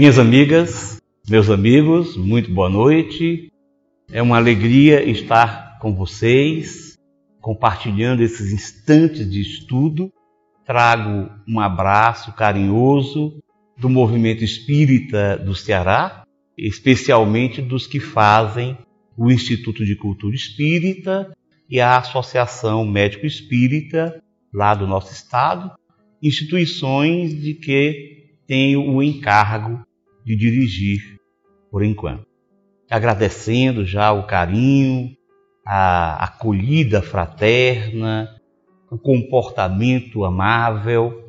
[0.00, 3.52] Minhas amigas, meus amigos, muito boa noite.
[4.10, 6.96] É uma alegria estar com vocês,
[7.38, 10.10] compartilhando esses instantes de estudo.
[10.64, 13.42] Trago um abraço carinhoso
[13.76, 16.24] do movimento espírita do Ceará,
[16.56, 18.78] especialmente dos que fazem
[19.18, 21.30] o Instituto de Cultura Espírita
[21.68, 24.18] e a Associação Médico Espírita,
[24.50, 25.70] lá do nosso estado,
[26.22, 29.84] instituições de que tenho o encargo
[30.24, 31.18] de dirigir
[31.70, 32.26] por enquanto.
[32.90, 35.16] Agradecendo já o carinho,
[35.64, 38.28] a acolhida fraterna,
[38.90, 41.24] o comportamento amável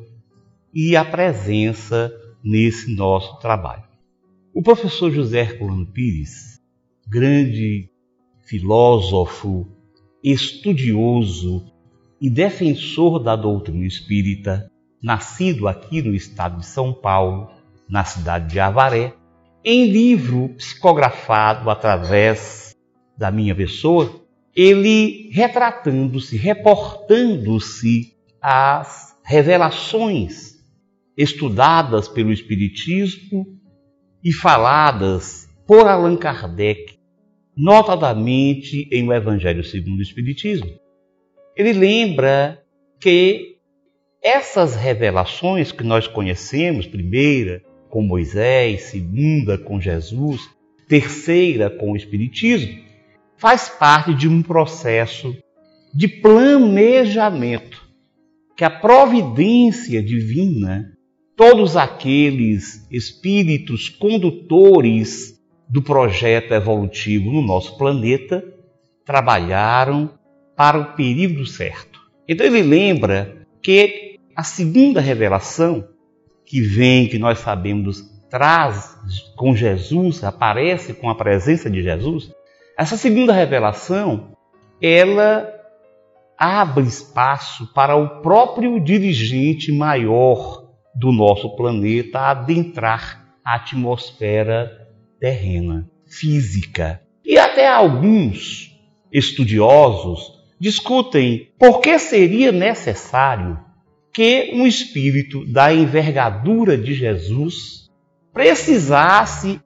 [0.74, 3.84] e a presença nesse nosso trabalho.
[4.52, 6.60] O professor José Herculano Pires,
[7.06, 7.88] grande
[8.44, 9.66] filósofo,
[10.22, 11.64] estudioso
[12.20, 14.70] e defensor da doutrina espírita,
[15.02, 17.48] nascido aqui no estado de São Paulo,
[17.92, 19.12] na cidade de Avaré,
[19.62, 22.74] em livro psicografado através
[23.18, 24.24] da minha pessoa,
[24.56, 30.54] ele retratando-se, reportando-se às revelações
[31.18, 33.46] estudadas pelo Espiritismo
[34.24, 36.98] e faladas por Allan Kardec,
[37.54, 40.70] notadamente em O Evangelho segundo o Espiritismo.
[41.54, 42.64] Ele lembra
[42.98, 43.58] que
[44.24, 47.62] essas revelações que nós conhecemos, primeira,
[47.92, 50.40] com Moisés, segunda com Jesus,
[50.88, 52.80] terceira com o Espiritismo,
[53.36, 55.36] faz parte de um processo
[55.94, 57.86] de planejamento
[58.56, 60.90] que a providência divina,
[61.36, 68.42] todos aqueles espíritos condutores do projeto evolutivo no nosso planeta,
[69.04, 70.18] trabalharam
[70.56, 72.00] para o período certo.
[72.26, 75.91] Então ele lembra que a segunda revelação
[76.52, 78.94] que vem, que nós sabemos, traz
[79.34, 82.30] com Jesus, aparece com a presença de Jesus,
[82.76, 84.36] essa segunda revelação,
[84.78, 85.50] ela
[86.36, 94.70] abre espaço para o próprio dirigente maior do nosso planeta adentrar a atmosfera
[95.18, 97.00] terrena, física.
[97.24, 98.78] E até alguns
[99.10, 103.71] estudiosos discutem por que seria necessário
[104.12, 107.90] que um espírito da envergadura de Jesus
[108.32, 109.60] precisasse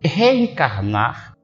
[0.00, 1.34] reencarnar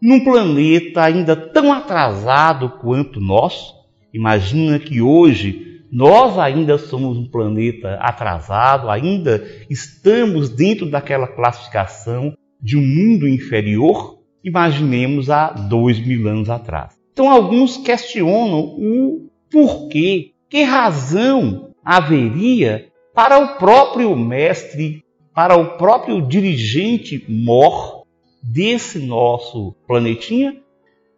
[0.00, 3.74] num planeta ainda tão atrasado quanto nós.
[4.12, 12.76] Imagina que hoje nós ainda somos um planeta atrasado, ainda estamos dentro daquela classificação de
[12.76, 14.18] um mundo inferior.
[14.44, 16.94] Imaginemos há dois mil anos atrás.
[17.12, 25.02] Então, alguns questionam o porquê, que razão haveria para o próprio mestre,
[25.34, 28.04] para o próprio dirigente mor
[28.42, 30.54] desse nosso planetinha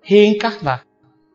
[0.01, 0.87] reencarnar.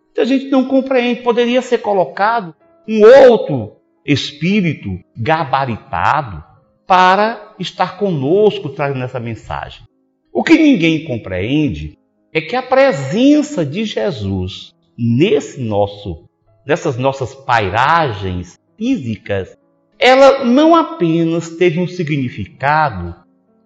[0.10, 2.56] Então a gente não compreende, poderia ser colocado
[2.88, 3.76] um outro
[4.06, 6.42] espírito gabaritado
[6.88, 9.84] para estar conosco trazendo essa mensagem.
[10.32, 11.98] O que ninguém compreende
[12.32, 16.24] é que a presença de Jesus nesse nosso,
[16.66, 19.58] nessas nossas pairagens físicas,
[19.98, 23.16] ela não apenas teve um significado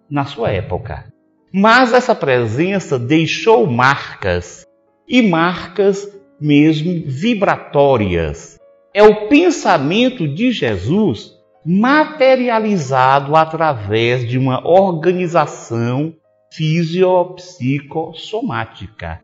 [0.09, 1.11] na sua época,
[1.51, 4.65] mas essa presença deixou marcas
[5.07, 6.07] e marcas
[6.39, 8.57] mesmo vibratórias.
[8.93, 16.13] É o pensamento de Jesus materializado através de uma organização
[16.51, 19.21] fisiopsicossomática.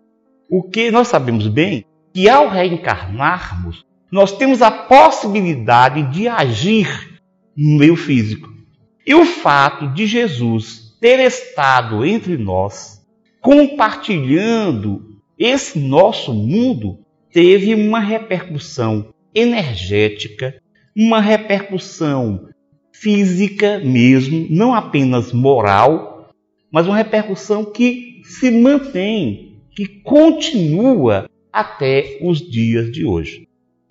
[0.50, 3.84] O que nós sabemos bem que ao reencarnarmos,
[4.16, 7.20] nós temos a possibilidade de agir
[7.53, 8.48] no meio físico.
[9.06, 13.06] E o fato de Jesus ter estado entre nós,
[13.42, 17.00] compartilhando esse nosso mundo,
[17.30, 20.62] teve uma repercussão energética,
[20.96, 22.47] uma repercussão
[22.94, 26.30] física mesmo, não apenas moral,
[26.72, 33.46] mas uma repercussão que se mantém, que continua até os dias de hoje.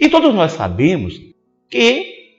[0.05, 1.19] E todos nós sabemos
[1.71, 2.35] que,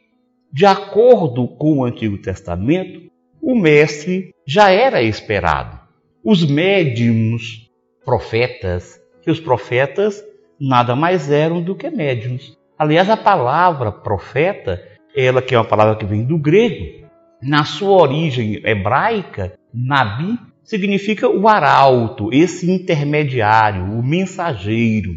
[0.54, 3.10] de acordo com o Antigo Testamento,
[3.42, 5.80] o Mestre já era esperado.
[6.24, 7.68] Os médiums,
[8.06, 10.24] profetas, que os profetas
[10.62, 12.56] nada mais eram do que médiums.
[12.78, 14.80] Aliás, a palavra profeta,
[15.18, 17.08] ela que é uma palavra que vem do grego,
[17.42, 25.16] na sua origem hebraica, nabi, significa o arauto, esse intermediário, o mensageiro.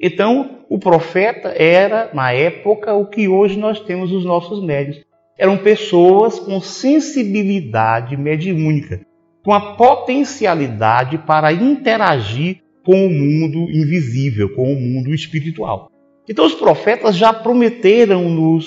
[0.00, 5.04] Então, o profeta era, na época, o que hoje nós temos os nossos médios.
[5.36, 9.00] Eram pessoas com sensibilidade mediúnica.
[9.48, 15.90] com a potencialidade para interagir com o mundo invisível, com o mundo espiritual.
[16.28, 18.66] Então, os profetas já prometeram-nos,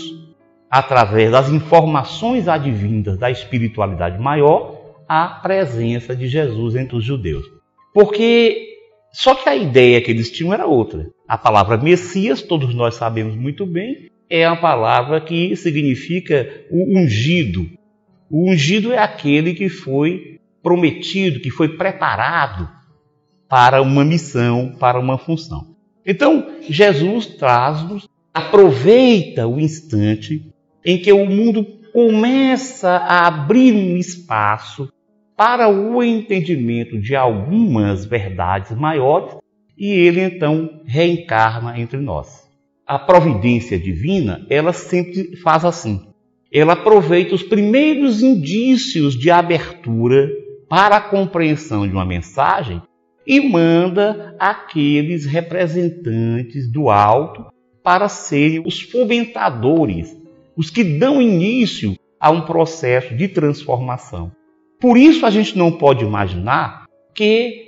[0.69, 7.45] através das informações advindas da espiritualidade maior, a presença de Jesus entre os judeus.
[7.93, 8.70] Porque
[9.11, 11.09] só que a ideia que eles tinham era outra.
[11.27, 17.69] A palavra Messias, todos nós sabemos muito bem, é a palavra que significa o ungido.
[18.29, 22.69] O ungido é aquele que foi prometido, que foi preparado
[23.49, 25.75] para uma missão, para uma função.
[26.05, 30.49] Então, Jesus traz-nos, aproveita o instante
[30.85, 34.89] em que o mundo começa a abrir um espaço
[35.41, 39.37] para o entendimento de algumas verdades maiores
[39.75, 42.47] e ele então reencarna entre nós.
[42.85, 46.05] A providência divina, ela sempre faz assim.
[46.53, 50.29] Ela aproveita os primeiros indícios de abertura
[50.69, 52.79] para a compreensão de uma mensagem
[53.25, 57.47] e manda aqueles representantes do alto
[57.81, 60.15] para serem os fomentadores,
[60.55, 64.31] os que dão início a um processo de transformação.
[64.81, 67.67] Por isso a gente não pode imaginar que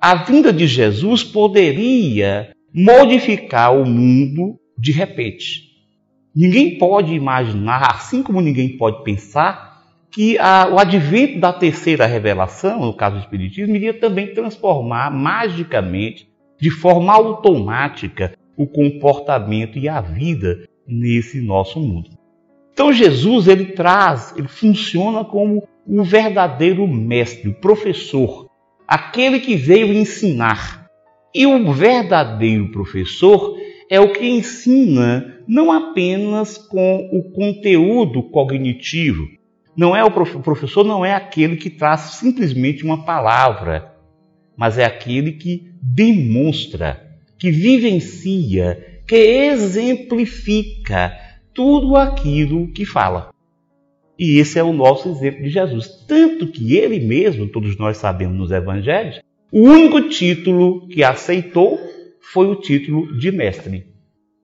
[0.00, 5.70] a vinda de Jesus poderia modificar o mundo de repente.
[6.34, 12.80] Ninguém pode imaginar, assim como ninguém pode pensar, que a, o advento da terceira revelação,
[12.80, 16.28] no caso do Espiritismo, iria também transformar magicamente,
[16.58, 22.10] de forma automática, o comportamento e a vida nesse nosso mundo.
[22.72, 28.48] Então Jesus ele traz, ele funciona como o verdadeiro mestre, o professor,
[28.86, 30.86] aquele que veio ensinar.
[31.34, 33.56] E o verdadeiro professor
[33.90, 39.26] é o que ensina não apenas com o conteúdo cognitivo,
[39.76, 43.94] não é o professor não é aquele que traz simplesmente uma palavra,
[44.56, 51.12] mas é aquele que demonstra, que vivencia, que exemplifica
[51.54, 53.31] tudo aquilo que fala.
[54.24, 56.04] E esse é o nosso exemplo de Jesus.
[56.06, 59.20] Tanto que ele mesmo, todos nós sabemos nos evangelhos,
[59.50, 61.76] o único título que aceitou
[62.32, 63.84] foi o título de mestre.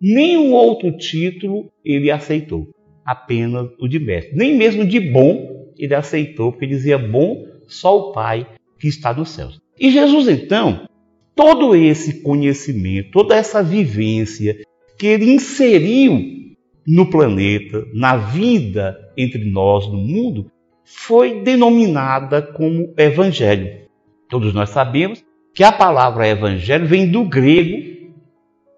[0.02, 4.36] Nenhum outro título ele aceitou apenas o de mestre.
[4.36, 8.48] Nem mesmo de bom ele aceitou, porque dizia bom só o Pai
[8.80, 9.60] que está nos céus.
[9.78, 10.88] E Jesus, então,
[11.36, 14.58] todo esse conhecimento, toda essa vivência
[14.98, 16.47] que ele inseriu
[16.88, 20.50] no planeta, na vida entre nós, no mundo,
[20.84, 23.86] foi denominada como Evangelho.
[24.28, 25.22] Todos nós sabemos
[25.54, 27.98] que a palavra Evangelho vem do grego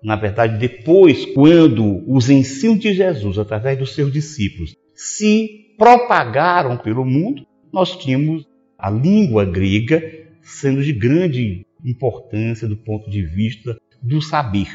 [0.03, 7.05] na verdade, depois, quando os ensinos de Jesus, através dos seus discípulos, se propagaram pelo
[7.05, 8.49] mundo, nós tínhamos
[8.79, 10.03] a língua grega
[10.41, 14.69] sendo de grande importância do ponto de vista do saber,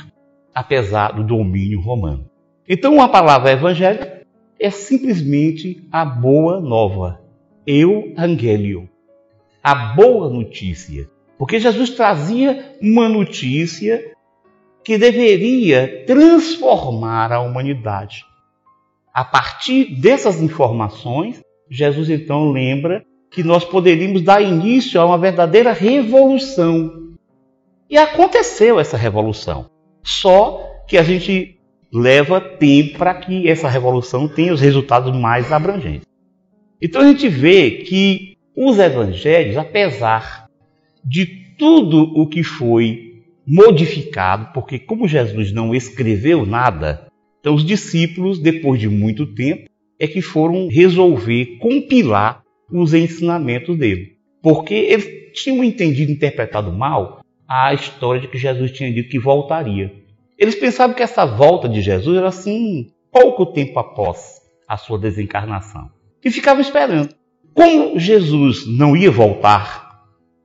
[0.54, 2.30] apesar do domínio romano.
[2.68, 4.06] Então, a palavra evangelho
[4.60, 7.22] é simplesmente a boa nova,
[7.66, 8.90] eu angelio,
[9.64, 11.08] a boa notícia.
[11.38, 14.14] Porque Jesus trazia uma notícia
[14.84, 18.24] que deveria transformar a humanidade.
[19.14, 25.72] A partir dessas informações, Jesus então lembra que nós poderíamos dar início a uma verdadeira
[25.72, 27.14] revolução.
[27.90, 29.70] E aconteceu essa revolução.
[30.04, 31.55] Só que a gente
[31.96, 36.06] leva tempo para que essa revolução tenha os resultados mais abrangentes.
[36.82, 40.48] Então a gente vê que os evangelhos, apesar
[41.04, 41.26] de
[41.58, 47.08] tudo o que foi modificado, porque como Jesus não escreveu nada,
[47.40, 54.18] então os discípulos, depois de muito tempo, é que foram resolver compilar os ensinamentos dele.
[54.42, 60.05] Porque eles tinham entendido, interpretado mal a história de que Jesus tinha dito que voltaria.
[60.38, 65.90] Eles pensavam que essa volta de Jesus era assim, pouco tempo após a sua desencarnação.
[66.24, 67.14] E ficavam esperando.
[67.54, 69.86] Como Jesus não ia voltar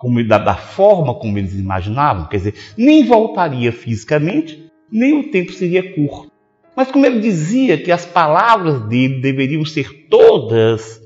[0.00, 5.52] como, da, da forma como eles imaginavam, quer dizer, nem voltaria fisicamente, nem o tempo
[5.52, 6.30] seria curto.
[6.74, 11.00] Mas como ele dizia que as palavras dele deveriam ser todas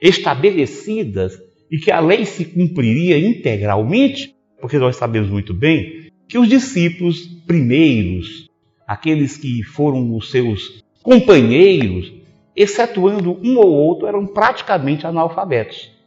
[0.00, 1.36] estabelecidas
[1.70, 5.99] e que a lei se cumpriria integralmente, porque nós sabemos muito bem
[6.30, 8.48] que os discípulos primeiros,
[8.86, 12.10] aqueles que foram os seus companheiros,
[12.56, 16.00] excetuando um ou outro, eram praticamente analfabetos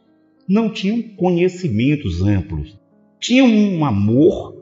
[0.48, 2.78] não tinham conhecimentos amplos.
[3.18, 4.54] Tinham um amor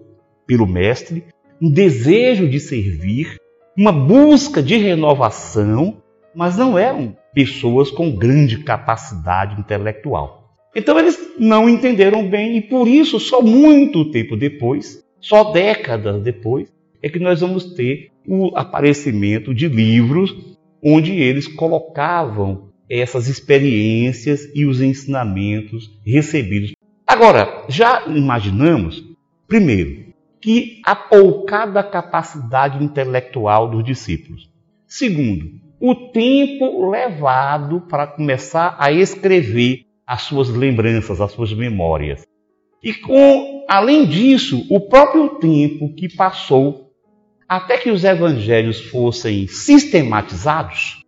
[0.47, 1.25] pelo Mestre,
[1.61, 3.37] um desejo de servir,
[3.77, 6.03] uma busca de renovação,
[6.35, 10.55] mas não eram pessoas com grande capacidade intelectual.
[10.75, 16.69] Então eles não entenderam bem e por isso, só muito tempo depois, só décadas depois,
[17.03, 20.37] é que nós vamos ter o aparecimento de livros
[20.85, 26.73] onde eles colocavam essas experiências e os ensinamentos recebidos.
[27.07, 29.03] Agora, já imaginamos,
[29.49, 34.51] primeiro, que a poucada capacidade intelectual dos discípulos.
[34.87, 42.27] Segundo, o tempo levado para começar a escrever as suas lembranças, as suas memórias.
[42.83, 46.91] E com, além disso, o próprio tempo que passou
[47.49, 51.03] até que os evangelhos fossem sistematizados,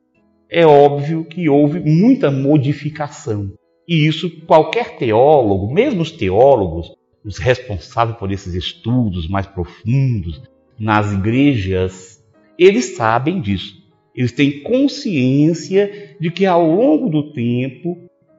[0.50, 3.52] é óbvio que houve muita modificação.
[3.88, 6.92] E isso qualquer teólogo, mesmo os teólogos,
[7.24, 10.42] os responsáveis por esses estudos mais profundos
[10.78, 12.22] nas igrejas,
[12.58, 13.82] eles sabem disso.
[14.14, 17.96] Eles têm consciência de que ao longo do tempo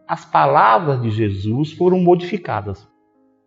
[0.07, 2.87] as palavras de Jesus foram modificadas.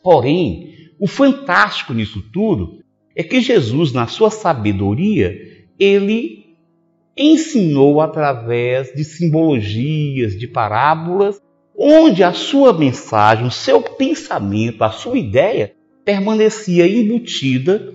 [0.03, 2.81] Porém, o fantástico nisso tudo
[3.15, 5.37] é que Jesus, na sua sabedoria,
[5.79, 6.57] ele
[7.17, 11.41] ensinou através de simbologias, de parábolas,
[11.77, 15.73] onde a sua mensagem, o seu pensamento, a sua ideia
[16.05, 17.93] permanecia embutida,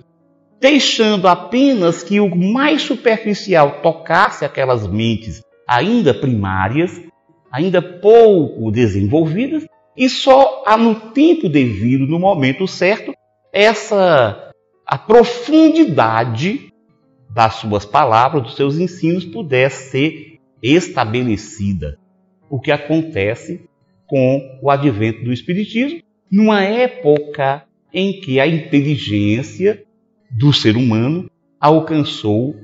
[0.60, 7.02] deixando apenas que o mais superficial tocasse aquelas mentes ainda primárias,
[7.50, 9.64] ainda pouco desenvolvidas,
[9.96, 13.12] e só no tempo devido, no momento certo,
[13.52, 14.52] essa
[14.86, 16.72] a profundidade
[17.30, 21.98] das suas palavras, dos seus ensinos, pudesse ser estabelecida.
[22.50, 23.68] O que acontece
[24.06, 29.84] com o advento do Espiritismo, numa época em que a inteligência
[30.30, 32.54] do ser humano alcançou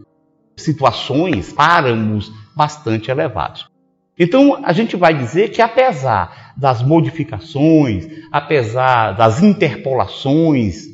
[0.57, 3.69] situações, páramos bastante elevados.
[4.19, 10.88] Então, a gente vai dizer que, apesar das modificações, apesar das interpolações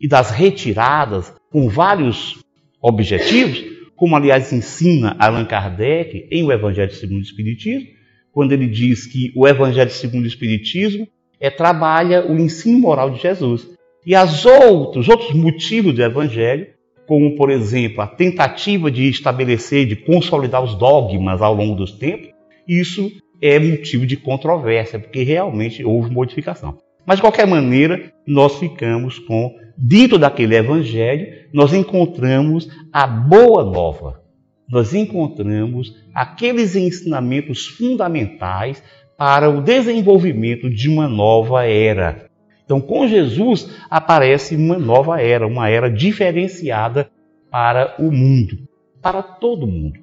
[0.00, 2.42] e das retiradas com vários
[2.80, 3.62] objetivos,
[3.94, 7.88] como aliás ensina Allan Kardec em O Evangelho segundo o Espiritismo,
[8.32, 11.06] quando ele diz que o Evangelho segundo o Espiritismo
[11.38, 13.68] é, trabalha o ensino moral de Jesus.
[14.06, 16.68] E as outros, outros motivos do Evangelho,
[17.06, 22.30] como por exemplo a tentativa de estabelecer, de consolidar os dogmas ao longo dos tempos,
[22.66, 23.12] isso
[23.42, 26.78] é motivo de controvérsia, porque realmente houve modificação.
[27.04, 34.22] Mas de qualquer maneira, nós ficamos com dentro daquele evangelho, nós encontramos a boa nova.
[34.70, 38.82] Nós encontramos aqueles ensinamentos fundamentais
[39.18, 42.30] para o desenvolvimento de uma nova era.
[42.64, 47.10] Então, com Jesus aparece uma nova era, uma era diferenciada
[47.50, 48.56] para o mundo,
[49.02, 50.00] para todo mundo.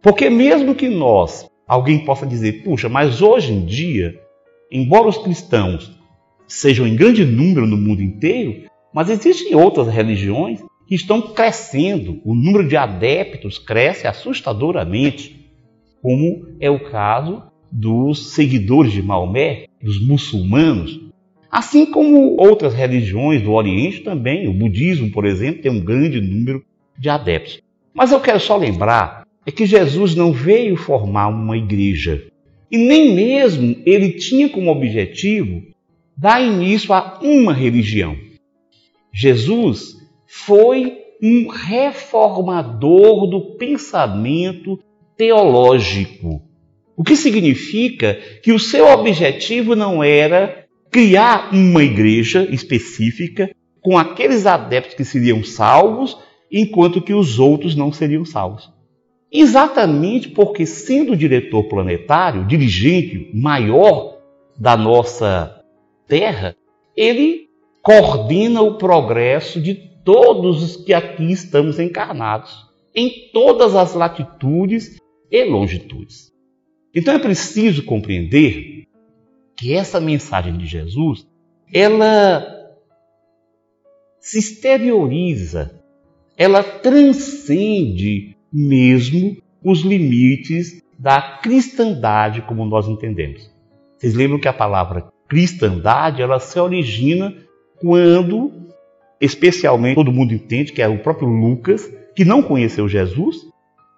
[0.00, 4.20] Porque mesmo que nós, alguém possa dizer, puxa, mas hoje em dia,
[4.70, 5.96] embora os cristãos
[6.46, 12.34] sejam em grande número no mundo inteiro, mas existem outras religiões que estão crescendo, o
[12.34, 15.50] número de adeptos cresce assustadoramente,
[16.00, 21.00] como é o caso dos seguidores de Maomé, dos muçulmanos,
[21.50, 26.64] assim como outras religiões do Oriente também, o budismo, por exemplo, tem um grande número
[26.96, 27.60] de adeptos.
[27.92, 32.26] Mas eu quero só lembrar é que Jesus não veio formar uma igreja
[32.70, 35.62] e nem mesmo ele tinha como objetivo
[36.16, 38.16] dar início a uma religião.
[39.12, 44.78] Jesus foi um reformador do pensamento
[45.16, 46.42] teológico.
[46.96, 53.50] O que significa que o seu objetivo não era criar uma igreja específica
[53.80, 56.16] com aqueles adeptos que seriam salvos,
[56.50, 58.75] enquanto que os outros não seriam salvos.
[59.32, 64.18] Exatamente porque, sendo diretor planetário, dirigente maior
[64.58, 65.62] da nossa
[66.06, 66.56] Terra,
[66.96, 67.48] ele
[67.82, 75.44] coordena o progresso de todos os que aqui estamos encarnados, em todas as latitudes e
[75.44, 76.32] longitudes.
[76.94, 78.86] Então é preciso compreender
[79.56, 81.26] que essa mensagem de Jesus,
[81.72, 82.46] ela
[84.20, 85.82] se exterioriza,
[86.36, 93.50] ela transcende mesmo os limites da cristandade como nós entendemos.
[93.98, 97.34] Vocês lembram que a palavra cristandade, ela se origina
[97.78, 98.50] quando,
[99.20, 103.36] especialmente, todo mundo entende que é o próprio Lucas, que não conheceu Jesus,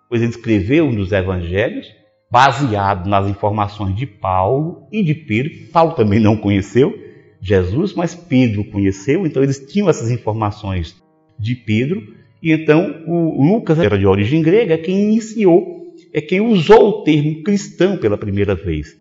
[0.09, 1.87] pois ele escreveu um dos evangelhos,
[2.29, 5.53] baseado nas informações de Paulo e de Pedro.
[5.73, 6.93] Paulo também não conheceu
[7.41, 10.97] Jesus, mas Pedro conheceu, então eles tinham essas informações
[11.39, 12.03] de Pedro,
[12.43, 17.03] e então o Lucas era de origem grega, é quem iniciou, é quem usou o
[17.05, 18.97] termo cristão pela primeira vez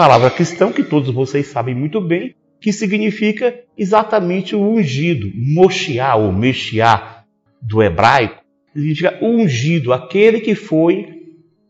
[0.00, 6.32] Palavra cristão que todos vocês sabem muito bem, que significa exatamente o ungido, Moshiach ou
[6.32, 7.24] Meshiach
[7.60, 8.42] do hebraico,
[8.72, 11.20] significa ungido, aquele que foi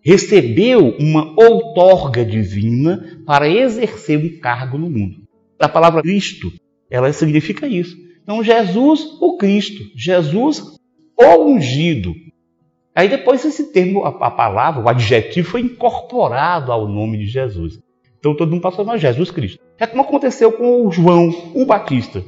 [0.01, 5.17] recebeu uma outorga divina para exercer um cargo no mundo.
[5.59, 6.53] A palavra Cristo,
[6.89, 7.97] ela significa isso.
[8.23, 10.79] Então, Jesus, o Cristo, Jesus,
[11.27, 12.15] o ungido.
[12.95, 17.79] Aí depois esse termo, a, palavra, o adjetivo foi incorporado ao nome de Jesus.
[18.19, 19.63] Então todo mundo passou a Jesus Cristo.
[19.79, 22.23] É como aconteceu com o João, o Batista.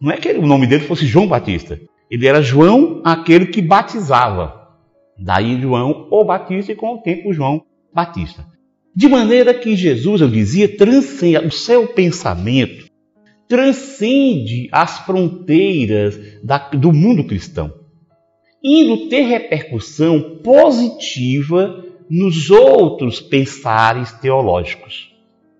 [0.00, 1.80] Não é que o nome dele fosse João Batista.
[2.10, 4.68] Ele era João, aquele que batizava.
[5.18, 8.46] Daí João o Batista e com o tempo João Batista.
[8.94, 12.86] De maneira que Jesus, eu dizia, transcende o seu pensamento,
[13.48, 17.72] transcende as fronteiras da, do mundo cristão,
[18.64, 25.14] indo ter repercussão positiva nos outros pensares teológicos.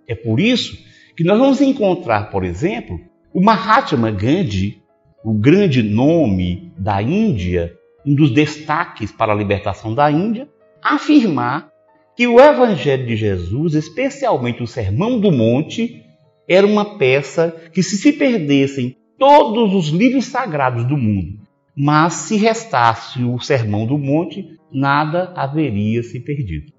[0.08, 0.78] É por isso
[1.14, 2.98] que nós vamos encontrar, por exemplo,
[3.32, 4.82] o Mahatma Gandhi,
[5.22, 10.48] o grande nome da Índia, um dos destaques para a libertação da Índia,
[10.82, 11.70] afirmar
[12.16, 16.02] que o Evangelho de Jesus, especialmente o Sermão do Monte,
[16.48, 21.43] era uma peça que, se se perdessem todos os livros sagrados do mundo,
[21.76, 26.72] mas se restasse o Sermão do Monte, nada haveria se perdido.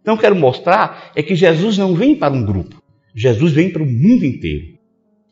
[0.00, 2.80] Então, quero mostrar é que Jesus não vem para um grupo,
[3.14, 4.78] Jesus vem para o mundo inteiro.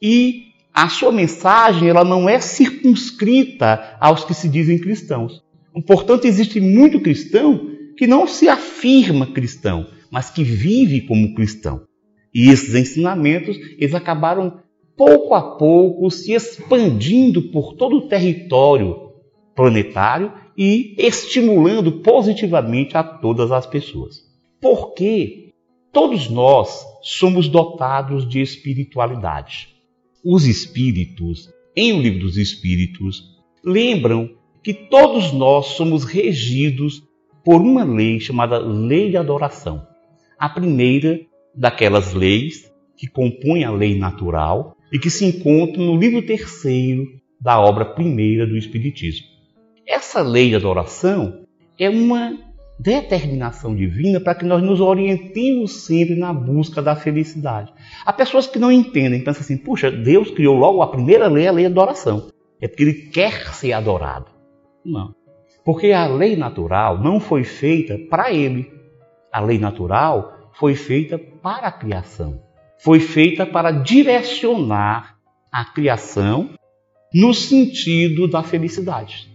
[0.02, 5.42] E a sua mensagem ela não é circunscrita aos que se dizem cristãos.
[5.86, 11.82] Portanto, existe muito cristão que não se afirma cristão, mas que vive como cristão.
[12.34, 14.60] E esses ensinamentos, eles acabaram
[14.96, 19.03] pouco a pouco se expandindo por todo o território
[19.54, 24.22] planetário e estimulando positivamente a todas as pessoas.
[24.60, 25.52] Porque
[25.92, 29.74] todos nós somos dotados de espiritualidade
[30.24, 33.22] os espíritos, em o livro dos espíritos,
[33.62, 34.30] lembram
[34.62, 37.02] que todos nós somos regidos
[37.44, 39.86] por uma lei chamada lei de adoração.
[40.38, 41.20] A primeira
[41.54, 47.06] daquelas leis que compõem a lei natural e que se encontra no livro terceiro
[47.38, 49.26] da obra primeira do Espiritismo.
[49.86, 51.44] Essa lei de adoração
[51.78, 52.38] é uma
[52.78, 57.72] determinação divina para que nós nos orientemos sempre na busca da felicidade.
[58.04, 61.52] Há pessoas que não entendem, pensam assim: puxa, Deus criou logo a primeira lei, a
[61.52, 62.28] lei da adoração.
[62.60, 64.26] É porque Ele quer ser adorado.
[64.84, 65.14] Não.
[65.64, 68.72] Porque a lei natural não foi feita para Ele.
[69.32, 72.42] A lei natural foi feita para a criação.
[72.78, 75.16] Foi feita para direcionar
[75.52, 76.50] a criação
[77.12, 79.33] no sentido da felicidade.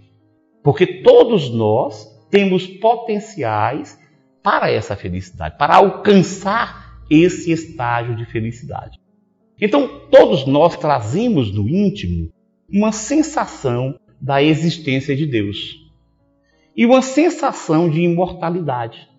[0.63, 3.99] Porque todos nós temos potenciais
[4.43, 8.99] para essa felicidade, para alcançar esse estágio de felicidade.
[9.59, 12.31] Então, todos nós trazemos no íntimo
[12.71, 15.77] uma sensação da existência de Deus
[16.75, 19.09] e uma sensação de imortalidade.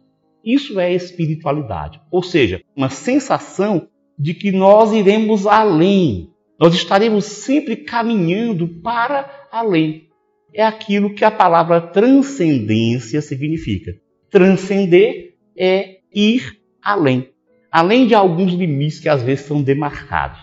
[0.43, 7.77] Isso é espiritualidade, ou seja, uma sensação de que nós iremos além, nós estaremos sempre
[7.77, 10.10] caminhando para além
[10.55, 13.95] é aquilo que a palavra transcendência significa.
[14.31, 17.31] Transcender é ir além,
[17.71, 20.39] além de alguns limites que às vezes são demarcados.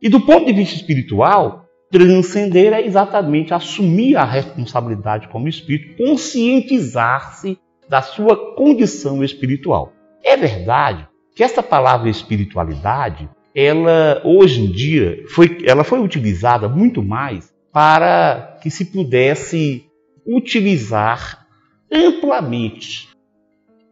[0.00, 7.58] E do ponto de vista espiritual, transcender é exatamente assumir a responsabilidade como espírito, conscientizar-se
[7.88, 9.92] da sua condição espiritual.
[10.22, 17.02] É verdade que essa palavra espiritualidade, ela hoje em dia foi, ela foi utilizada muito
[17.02, 19.84] mais para que se pudesse
[20.24, 21.44] utilizar
[21.92, 23.08] amplamente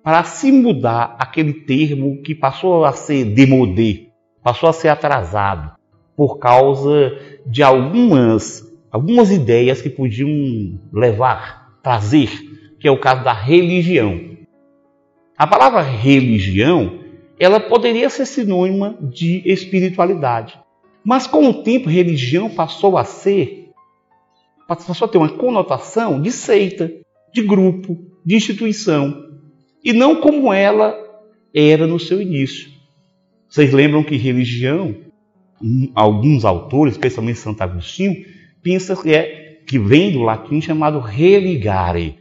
[0.05, 4.07] para se mudar aquele termo que passou a ser demodé,
[4.40, 5.73] passou a ser atrasado
[6.16, 12.31] por causa de algumas algumas ideias que podiam levar, trazer,
[12.79, 14.37] que é o caso da religião.
[15.37, 17.01] A palavra religião,
[17.40, 20.61] ela poderia ser sinônima de espiritualidade.
[21.03, 23.62] Mas com o tempo, religião passou a ser
[24.66, 26.90] passou a ter uma conotação de seita,
[27.33, 29.14] de grupo, de instituição,
[29.85, 30.96] e não como ela
[31.55, 32.70] era no seu início.
[33.48, 34.94] Vocês lembram que religião,
[35.94, 38.25] alguns autores, especialmente Santo Agostinho,
[38.62, 42.18] pensam que é que vem do latim chamado religare,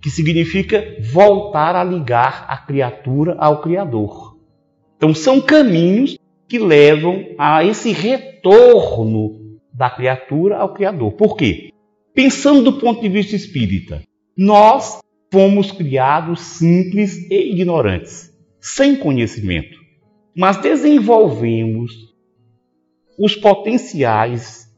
[0.00, 4.36] que significa voltar a ligar a criatura ao Criador.
[4.96, 9.47] Então são caminhos que levam a esse retorno
[9.78, 11.12] da criatura ao Criador.
[11.12, 11.72] Por quê?
[12.12, 14.02] Pensando do ponto de vista espírita,
[14.36, 15.00] nós
[15.32, 19.78] fomos criados simples e ignorantes, sem conhecimento.
[20.36, 22.14] mas desenvolvemos
[23.18, 24.68] os potenciais,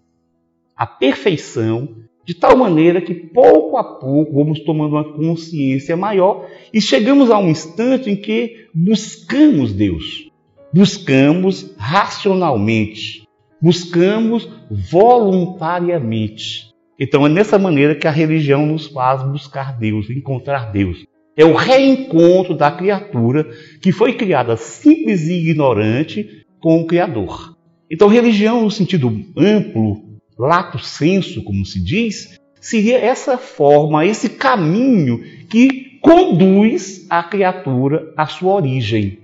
[0.74, 6.80] a perfeição, de tal maneira que pouco a pouco vamos tomando uma consciência maior e
[6.80, 10.30] chegamos a um instante em que buscamos Deus.
[10.72, 13.19] Buscamos racionalmente,
[13.60, 16.70] buscamos voluntariamente.
[16.98, 21.04] Então é nessa maneira que a religião nos faz buscar Deus, encontrar Deus.
[21.36, 23.48] É o reencontro da criatura
[23.80, 27.56] que foi criada simples e ignorante com o Criador.
[27.90, 30.02] Então, religião, no sentido amplo,
[30.38, 38.26] lato senso, como se diz, seria essa forma, esse caminho que conduz a criatura à
[38.26, 39.20] sua origem.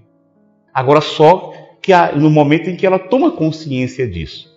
[0.72, 1.52] Agora, só
[1.86, 4.52] que no momento em que ela toma consciência disso.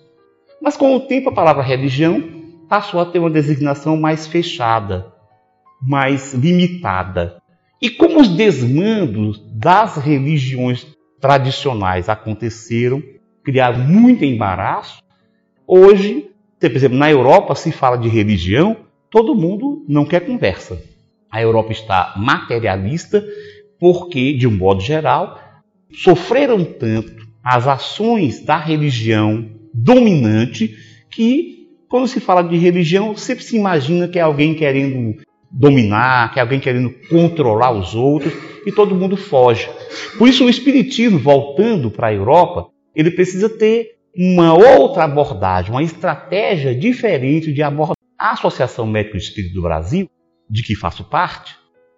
[0.60, 2.24] Mas com o tempo, a palavra religião
[2.68, 5.13] passou a ter uma designação mais fechada,
[5.80, 7.39] mais limitada.
[7.80, 10.88] E como os desmandos das religiões
[11.22, 13.04] tradicionais aconteceram,
[13.44, 15.04] criaram muito embaraço,
[15.68, 18.76] hoje, por exemplo, na Europa se fala de religião,
[19.12, 20.82] todo mundo não quer conversa.
[21.30, 23.24] A Europa está materialista
[23.80, 25.39] porque, de um modo geral,
[25.94, 30.75] sofreram tanto as ações da religião dominante
[31.10, 35.15] que, quando se fala de religião, sempre se imagina que é alguém querendo
[35.52, 38.34] dominar, que é alguém querendo controlar os outros
[38.65, 39.69] e todo mundo foge.
[40.17, 45.84] Por isso, o Espiritismo, voltando para a Europa, ele precisa ter uma outra abordagem, uma
[45.84, 47.95] estratégia diferente de abordar.
[48.17, 50.10] A Associação Médico Espírito do Brasil,
[50.49, 51.56] de que faço parte,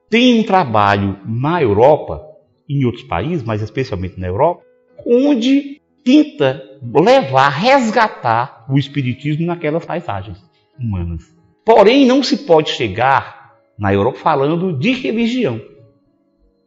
[0.10, 2.22] tem um trabalho na Europa,
[2.70, 4.62] em outros países, mas especialmente na Europa,
[5.06, 10.38] onde tenta levar, resgatar o Espiritismo naquelas paisagens
[10.80, 11.24] humanas.
[11.66, 15.62] Porém, não se pode chegar na Europa falando de religião,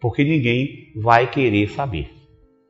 [0.00, 2.10] porque ninguém vai querer saber.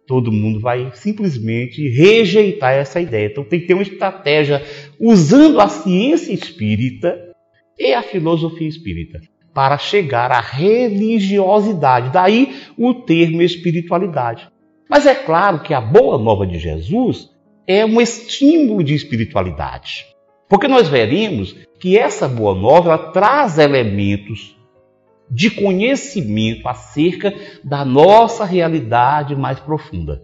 [0.06, 3.26] Todo mundo vai simplesmente rejeitar essa ideia.
[3.26, 4.62] Então tem que ter uma estratégia
[5.00, 7.18] usando a ciência espírita
[7.78, 9.20] e a filosofia espírita
[9.54, 12.10] para chegar à religiosidade.
[12.12, 14.46] Daí o termo espiritualidade.
[14.94, 17.28] Mas é claro que a boa nova de Jesus
[17.66, 20.06] é um estímulo de espiritualidade.
[20.48, 24.56] Porque nós veremos que essa boa nova traz elementos
[25.28, 30.22] de conhecimento acerca da nossa realidade mais profunda,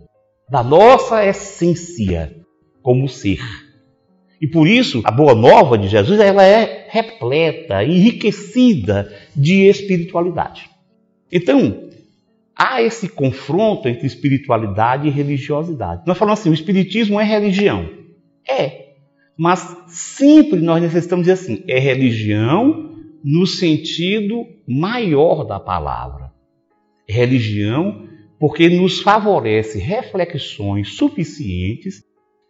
[0.49, 2.33] da nossa essência
[2.81, 3.41] como ser.
[4.41, 10.71] E por isso, a boa nova de Jesus ela é repleta, enriquecida de espiritualidade.
[11.33, 11.90] Então,
[12.61, 16.03] há esse confronto entre espiritualidade e religiosidade.
[16.07, 17.89] Nós falamos assim, o espiritismo é religião.
[18.47, 18.91] É,
[19.39, 26.31] mas sempre nós necessitamos dizer assim: é religião no sentido maior da palavra.
[27.09, 28.07] É religião
[28.39, 32.03] porque nos favorece reflexões suficientes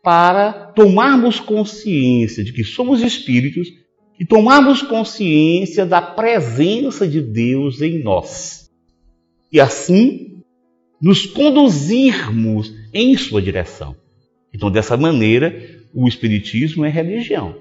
[0.02, 3.68] para tomarmos consciência de que somos espíritos
[4.18, 8.69] e tomarmos consciência da presença de Deus em nós.
[9.52, 10.42] E assim
[11.00, 13.96] nos conduzirmos em sua direção.
[14.52, 17.56] Então, dessa maneira, o espiritismo é religião.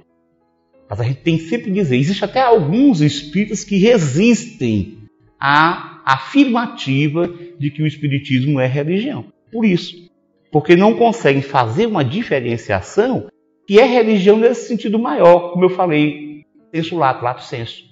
[0.89, 4.97] Mas a gente tem sempre que dizer, existe até alguns espíritos que resistem
[5.39, 9.31] à afirmativa de que o espiritismo é religião.
[9.51, 10.09] Por isso,
[10.51, 13.27] porque não conseguem fazer uma diferenciação
[13.67, 17.83] que é religião nesse sentido maior, como eu falei, senso lato, lato senso,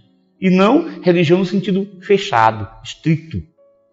[0.42, 3.44] e não religião no sentido fechado, estrito.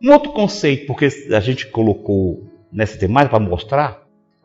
[0.04, 4.02] Um outro conceito, porque a gente colocou nessa temática para mostrar,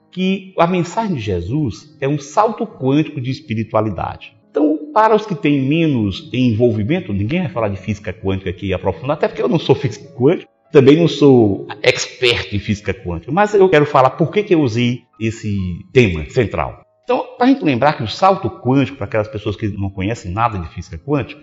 [0.10, 4.34] que a mensagem de Jesus é um salto quântico de espiritualidade.
[4.50, 9.18] Então, para os que têm menos envolvimento, ninguém vai falar de física quântica aqui aprofundar,
[9.18, 13.54] até porque eu não sou físico quântico, também não sou expert em física quântica, mas
[13.54, 15.58] eu quero falar por que, que eu usei esse
[15.92, 16.86] tema central.
[17.04, 20.32] Então, para a gente lembrar que o salto quântico, para aquelas pessoas que não conhecem
[20.32, 21.42] nada de física quântica,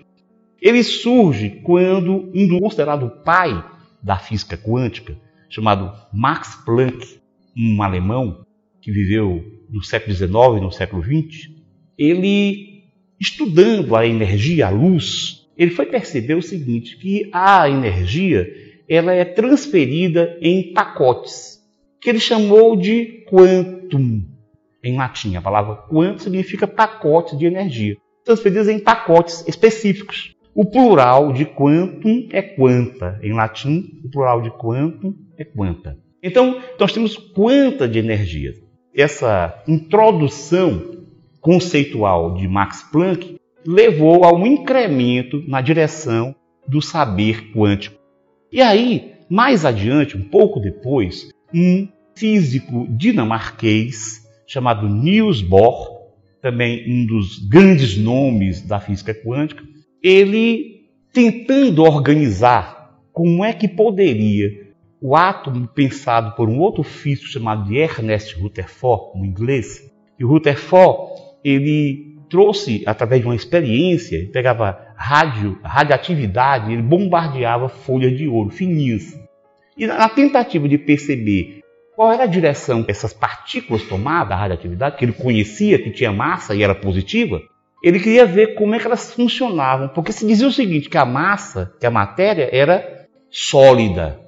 [0.58, 3.75] ele surge quando um considerado pai
[4.06, 5.16] da física quântica,
[5.50, 7.18] chamado Max Planck,
[7.56, 8.46] um alemão,
[8.80, 11.50] que viveu no século XIX e no século XX,
[11.98, 12.84] ele,
[13.18, 18.46] estudando a energia, a luz, ele foi perceber o seguinte, que a energia
[18.88, 21.58] ela é transferida em pacotes,
[22.00, 24.22] que ele chamou de quantum,
[24.84, 25.34] em latim.
[25.34, 30.35] A palavra quantum significa pacote de energia, transferidas em pacotes específicos.
[30.56, 33.20] O plural de quantum é quanta.
[33.22, 35.98] Em latim, o plural de quantum é quanta.
[36.22, 38.54] Então, nós temos quanta de energia
[38.96, 41.04] essa introdução
[41.42, 46.34] conceitual de Max Planck levou a um incremento na direção
[46.66, 48.00] do saber quântico.
[48.50, 55.96] E aí, mais adiante, um pouco depois, um físico dinamarquês chamado Niels Bohr,
[56.40, 59.62] também um dos grandes nomes da física quântica,
[60.06, 64.68] ele tentando organizar como é que poderia
[65.00, 69.90] o átomo pensado por um outro físico chamado Ernest Rutherford, no inglês.
[70.16, 77.68] E o Rutherford, ele trouxe, através de uma experiência, ele pegava rádio, radioatividade, ele bombardeava
[77.68, 79.18] folhas de ouro fininhas.
[79.76, 81.62] E na tentativa de perceber
[81.96, 86.12] qual era a direção que essas partículas tomavam da radioatividade, que ele conhecia que tinha
[86.12, 87.42] massa e era positiva,
[87.82, 91.04] ele queria ver como é que elas funcionavam, porque se dizia o seguinte, que a
[91.04, 94.20] massa, que a matéria era sólida,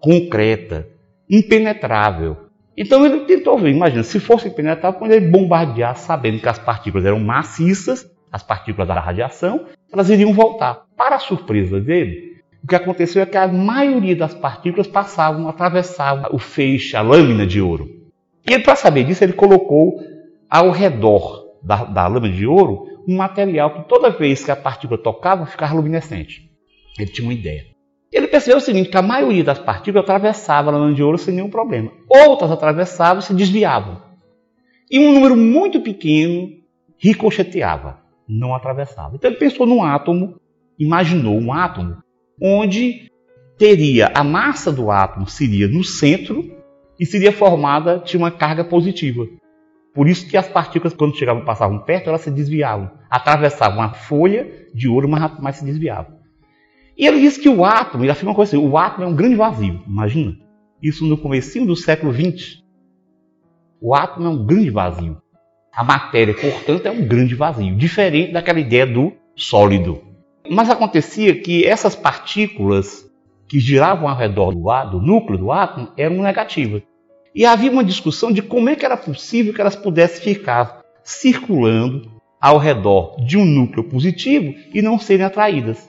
[0.00, 0.88] concreta,
[1.28, 2.36] impenetrável.
[2.76, 7.06] Então ele tentou ver, imagina, se fosse impenetrável, quando ele bombardear, sabendo que as partículas
[7.06, 10.86] eram maciças, as partículas da radiação, elas iriam voltar.
[10.96, 16.30] Para a surpresa dele, o que aconteceu é que a maioria das partículas passavam, atravessavam
[16.32, 17.88] o feixe, a lâmina de ouro.
[18.44, 20.02] E para saber disso, ele colocou
[20.50, 24.98] ao redor da, da lâmina de ouro um material que toda vez que a partícula
[24.98, 26.50] tocava, ficava luminescente.
[26.98, 27.66] Ele tinha uma ideia.
[28.12, 31.34] Ele percebeu o seguinte, que a maioria das partículas atravessava a lâmina de ouro sem
[31.34, 31.90] nenhum problema.
[32.08, 34.00] Outras atravessavam e se desviavam.
[34.90, 36.48] E um número muito pequeno
[36.96, 39.16] ricocheteava, não atravessava.
[39.16, 40.38] Então ele pensou num átomo,
[40.78, 41.96] imaginou um átomo,
[42.40, 43.10] onde
[43.58, 46.44] teria a massa do átomo seria no centro
[46.98, 49.26] e seria formada de uma carga positiva.
[49.94, 54.66] Por isso que as partículas, quando chegavam, passavam perto, elas se desviavam, atravessavam a folha
[54.74, 56.18] de ouro, mas, mas se desviavam.
[56.98, 59.14] E ele diz que o átomo, ele afirma uma coisa assim, o átomo é um
[59.14, 60.36] grande vazio, imagina.
[60.82, 62.62] Isso no começo do século XX.
[63.80, 65.16] O átomo é um grande vazio.
[65.72, 70.02] A matéria, portanto, é um grande vazio, diferente daquela ideia do sólido.
[70.50, 73.10] Mas acontecia que essas partículas
[73.48, 76.82] que giravam ao redor do, do núcleo do átomo eram negativas.
[77.34, 82.10] E havia uma discussão de como é que era possível que elas pudessem ficar circulando
[82.40, 85.88] ao redor de um núcleo positivo e não serem atraídas.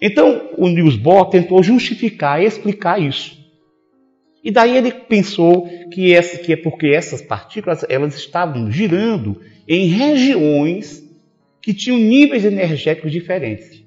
[0.00, 3.40] Então, o Niels Bohr tentou justificar, explicar isso.
[4.44, 9.86] E daí ele pensou que, essa, que é porque essas partículas elas estavam girando em
[9.86, 11.02] regiões
[11.60, 13.84] que tinham níveis energéticos diferentes.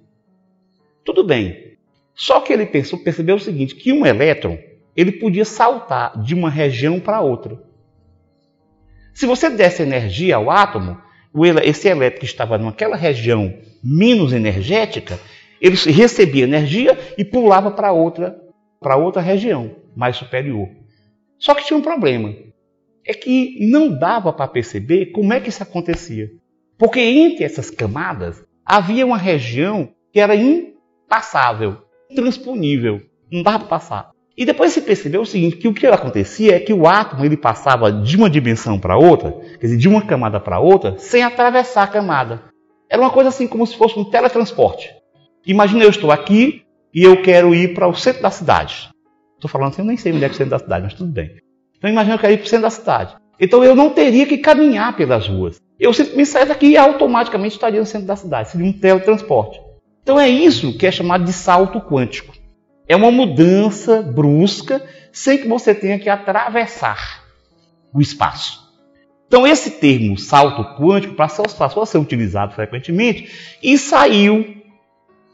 [1.03, 1.75] Tudo bem.
[2.15, 4.57] Só que ele pensou, percebeu o seguinte, que um elétron
[4.95, 7.61] ele podia saltar de uma região para outra.
[9.13, 10.97] Se você desse energia ao átomo,
[11.63, 13.53] esse elétron que estava naquela região
[13.83, 15.19] menos energética,
[15.59, 18.39] ele recebia energia e pulava para outra,
[18.79, 20.69] para outra região mais superior.
[21.37, 22.33] Só que tinha um problema.
[23.05, 26.29] É que não dava para perceber como é que isso acontecia.
[26.77, 31.77] Porque entre essas camadas havia uma região que era impassável,
[32.09, 34.14] intransponível, não dava para passar.
[34.37, 37.37] E depois se percebeu o seguinte, que o que acontecia é que o átomo ele
[37.37, 41.83] passava de uma dimensão para outra, quer dizer, de uma camada para outra, sem atravessar
[41.83, 42.43] a camada.
[42.89, 44.89] Era uma coisa assim como se fosse um teletransporte.
[45.45, 48.89] Imagina eu estou aqui e eu quero ir para o centro da cidade.
[49.35, 51.11] Estou falando assim, eu nem sei onde é, é o centro da cidade, mas tudo
[51.11, 51.31] bem.
[51.77, 53.15] Então imagina eu quero ir para o centro da cidade.
[53.39, 55.61] Então eu não teria que caminhar pelas ruas.
[55.79, 58.49] Eu simplesmente saio daqui e automaticamente estaria no centro da cidade.
[58.49, 59.59] Seria um teletransporte.
[60.03, 62.33] Então é isso que é chamado de salto quântico.
[62.87, 67.23] É uma mudança brusca sem que você tenha que atravessar
[67.93, 68.65] o espaço.
[69.27, 71.45] Então esse termo salto quântico passou
[71.81, 74.55] a ser utilizado frequentemente e saiu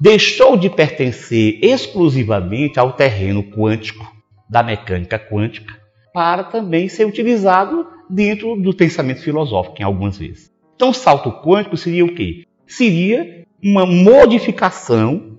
[0.02, 4.04] deixou de pertencer exclusivamente ao terreno quântico,
[4.50, 5.80] da mecânica quântica,
[6.12, 10.52] para também ser utilizado dentro do pensamento filosófico, em algumas vezes.
[10.76, 12.46] Então, salto quântico seria o quê?
[12.66, 15.31] Seria uma modificação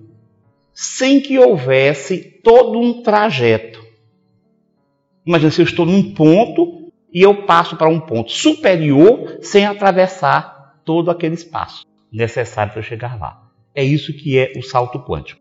[0.73, 3.83] sem que houvesse todo um trajeto.
[5.25, 10.81] Imagina se eu estou num ponto e eu passo para um ponto superior sem atravessar
[10.83, 13.49] todo aquele espaço necessário para chegar lá.
[13.75, 15.39] É isso que é o salto quântico.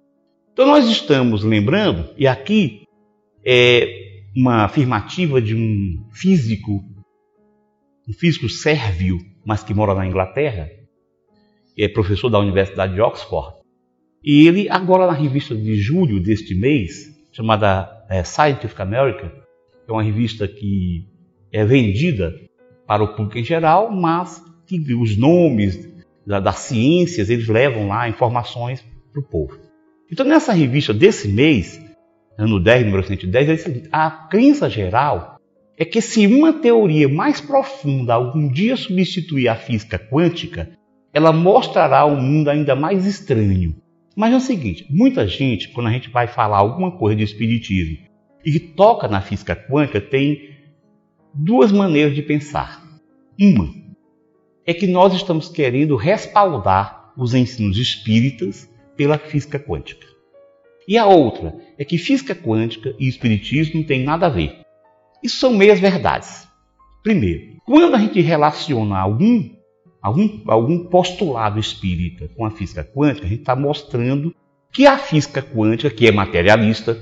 [0.53, 2.83] Então nós estamos lembrando, e aqui
[3.45, 6.85] é uma afirmativa de um físico,
[8.09, 10.71] um físico sérvio, mas que mora na Inglaterra,
[11.79, 13.62] é professor da Universidade de Oxford.
[14.25, 19.93] E ele, agora na revista de julho deste mês, chamada é, Scientific American, que é
[19.93, 21.07] uma revista que
[21.53, 22.33] é vendida
[22.87, 25.91] para o público em geral, mas que os nomes
[26.27, 29.59] da, das ciências, eles levam lá informações para o povo.
[30.11, 31.81] Então, nessa revista desse mês,
[32.39, 35.39] ano 10, número 110, é o seguinte: a crença geral
[35.77, 40.71] é que se uma teoria mais profunda algum dia substituir a física quântica,
[41.13, 43.82] ela mostrará um mundo ainda mais estranho.
[44.17, 47.99] Mas é o seguinte: muita gente, quando a gente vai falar alguma coisa de espiritismo,
[48.45, 50.51] e toca na física quântica tem
[51.33, 52.83] duas maneiras de pensar.
[53.41, 53.73] Uma
[54.67, 60.07] é que nós estamos querendo respaldar os ensinos espíritas pela física quântica.
[60.87, 64.61] E a outra é que física quântica e espiritismo não tem nada a ver.
[65.23, 66.49] Isso são meias verdades.
[67.03, 69.51] Primeiro, quando a gente relaciona algum,
[70.03, 74.35] algum, algum postulado espírita com a física quântica, a gente está mostrando
[74.73, 76.99] que a física quântica, que é materialista,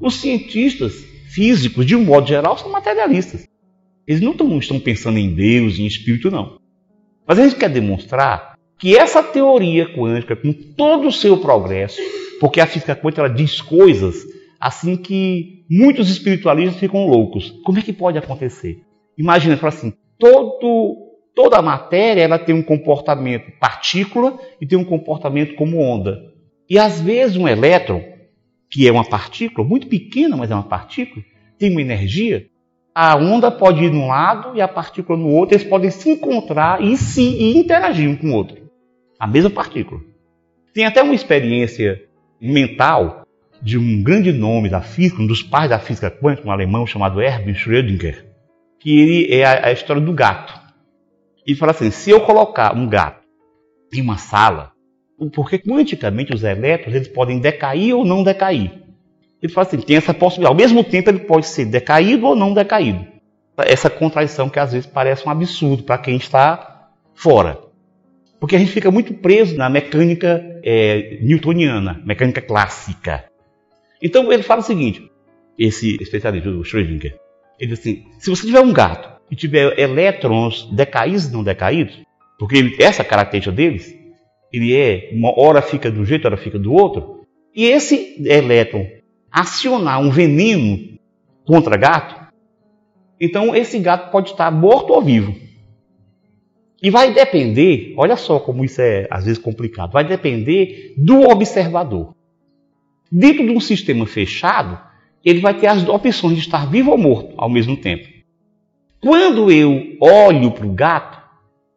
[0.00, 3.46] os cientistas físicos, de um modo geral, são materialistas.
[4.06, 6.58] Eles não estão, estão pensando em Deus, em espírito, não.
[7.26, 12.00] Mas a gente quer demonstrar que essa teoria quântica, com todo o seu progresso,
[12.40, 14.24] porque a física quântica ela diz coisas
[14.60, 17.50] assim que muitos espiritualistas ficam loucos.
[17.64, 18.82] Como é que pode acontecer?
[19.16, 21.05] Imagina, fala assim, todo,
[21.36, 26.32] toda a matéria ela tem um comportamento partícula e tem um comportamento como onda.
[26.68, 28.02] E às vezes um elétron,
[28.70, 31.22] que é uma partícula, muito pequena, mas é uma partícula,
[31.58, 32.46] tem uma energia,
[32.94, 36.82] a onda pode ir num lado e a partícula no outro, eles podem se encontrar
[36.82, 38.56] e se e interagir um com o outro.
[39.20, 40.00] A mesma partícula.
[40.72, 42.02] Tem até uma experiência
[42.40, 43.26] mental
[43.60, 47.20] de um grande nome da física, um dos pais da física quântica, um alemão chamado
[47.20, 48.24] Erwin Schrödinger,
[48.80, 50.65] que ele é a, a história do gato.
[51.46, 53.24] Ele fala assim: se eu colocar um gato
[53.92, 54.72] em uma sala,
[55.32, 58.72] porque quanticamente os elétrons eles podem decair ou não decair.
[59.40, 60.52] Ele fala assim: tem essa possibilidade.
[60.52, 63.06] Ao mesmo tempo, ele pode ser decaído ou não decaído.
[63.58, 67.58] Essa contradição que às vezes parece um absurdo para quem está fora.
[68.38, 73.24] Porque a gente fica muito preso na mecânica é, newtoniana, mecânica clássica.
[74.02, 75.10] Então ele fala o seguinte:
[75.58, 77.18] esse especialista, o Schrödinger,
[77.58, 81.98] ele diz assim: se você tiver um gato e tiver elétrons decaídos e não decaídos,
[82.38, 83.94] porque ele, essa característica deles,
[84.52, 88.86] ele é, uma hora fica de um jeito, hora fica do outro, e esse elétron
[89.30, 90.98] acionar um veneno
[91.44, 92.26] contra gato,
[93.20, 95.34] então esse gato pode estar morto ou vivo.
[96.82, 102.14] E vai depender, olha só como isso é às vezes complicado, vai depender do observador.
[103.10, 104.78] Dentro de um sistema fechado,
[105.24, 108.15] ele vai ter as opções de estar vivo ou morto ao mesmo tempo.
[109.00, 111.18] Quando eu olho para o gato,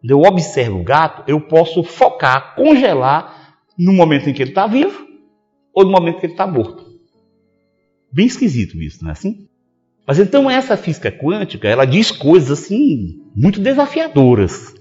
[0.03, 5.07] eu observo o gato, eu posso focar, congelar no momento em que ele está vivo
[5.73, 6.85] ou no momento em que ele está morto.
[8.11, 9.47] Bem esquisito isso, não é assim?
[10.07, 14.73] Mas então essa física quântica, ela diz coisas assim muito desafiadoras.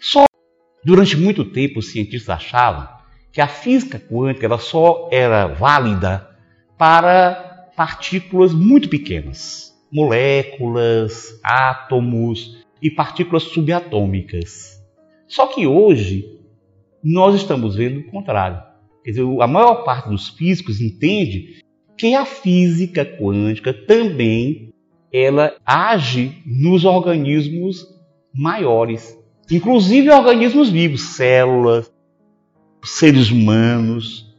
[0.00, 0.24] Só
[0.84, 2.88] durante muito tempo os cientistas achavam
[3.30, 6.28] que a física quântica ela só era válida
[6.78, 14.82] para partículas muito pequenas, moléculas, átomos e partículas subatômicas.
[15.28, 16.38] Só que hoje
[17.02, 18.62] nós estamos vendo o contrário.
[19.04, 21.62] Quer dizer, a maior parte dos físicos entende
[21.96, 24.72] que a física quântica também
[25.12, 27.86] ela age nos organismos
[28.34, 29.16] maiores,
[29.50, 31.92] inclusive organismos vivos, células,
[32.82, 34.32] seres humanos.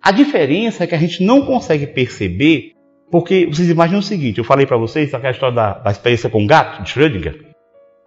[0.00, 2.73] A diferença é que a gente não consegue perceber
[3.14, 6.42] porque vocês imaginam o seguinte: eu falei para vocês aquela história da, da experiência com
[6.42, 7.44] o gato, de Schrödinger.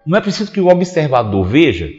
[0.06, 1.90] Não é preciso que o observador veja.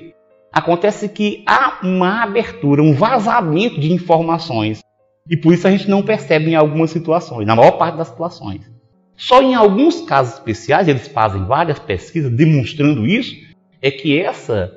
[0.52, 4.80] Acontece que há uma abertura, um vazamento de informações.
[5.26, 8.70] E por isso a gente não percebe em algumas situações, na maior parte das situações.
[9.16, 13.34] Só em alguns casos especiais, eles fazem várias pesquisas demonstrando isso,
[13.80, 14.70] é que essa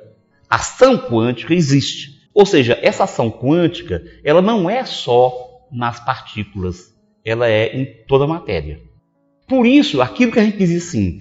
[0.48, 2.30] ação quântica existe.
[2.32, 6.91] Ou seja, essa ação quântica, ela não é só nas partículas
[7.24, 8.80] ela é em toda a matéria.
[9.46, 11.20] Por isso, aquilo que a gente diz assim,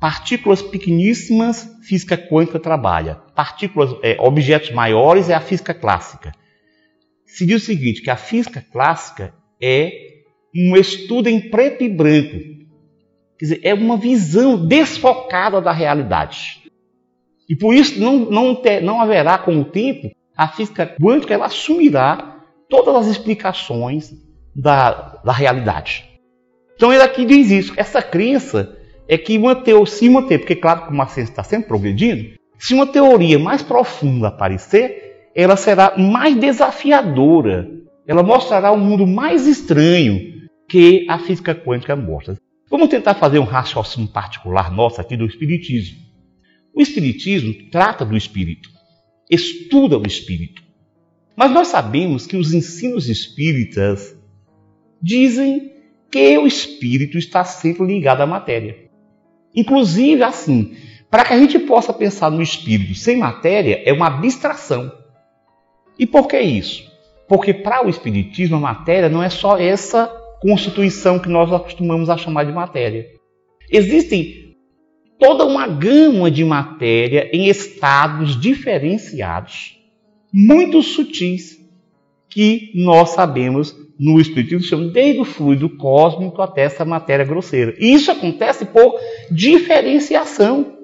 [0.00, 3.16] partículas pequeníssimas, física quântica trabalha.
[3.34, 6.32] Partículas, é, objetos maiores é a física clássica.
[7.26, 9.92] Se diz o seguinte, que a física clássica é
[10.54, 12.38] um estudo em preto e branco.
[13.38, 16.62] Quer dizer, é uma visão desfocada da realidade.
[17.48, 21.46] E por isso não, não, ter, não haverá com o tempo, a física quântica ela
[21.46, 24.12] assumirá todas as explicações
[24.54, 26.04] da, da realidade.
[26.74, 27.72] Então ele aqui diz isso.
[27.76, 28.76] Essa crença
[29.08, 32.86] é que teoria, se teoria, porque claro que uma ciência está sempre progredindo, se uma
[32.86, 37.68] teoria mais profunda aparecer, ela será mais desafiadora.
[38.06, 42.38] Ela mostrará um mundo mais estranho que a física quântica mostra.
[42.70, 45.98] Vamos tentar fazer um raciocínio particular nosso aqui do Espiritismo.
[46.74, 48.70] O Espiritismo trata do Espírito,
[49.30, 50.62] estuda o Espírito.
[51.36, 54.16] Mas nós sabemos que os ensinos espíritas
[55.02, 55.72] dizem
[56.10, 58.76] que o espírito está sempre ligado à matéria.
[59.54, 60.76] Inclusive, assim,
[61.10, 64.92] para que a gente possa pensar no espírito sem matéria, é uma abstração.
[65.98, 66.90] E por que isso?
[67.28, 70.06] Porque para o espiritismo a matéria não é só essa
[70.40, 73.06] constituição que nós acostumamos a chamar de matéria.
[73.70, 74.56] Existem
[75.18, 79.78] toda uma gama de matéria em estados diferenciados,
[80.32, 81.58] muito sutis,
[82.28, 87.72] que nós sabemos no Espiritismo chama desde o fluido cósmico até essa matéria grosseira.
[87.78, 88.98] E isso acontece por
[89.30, 90.76] diferenciação.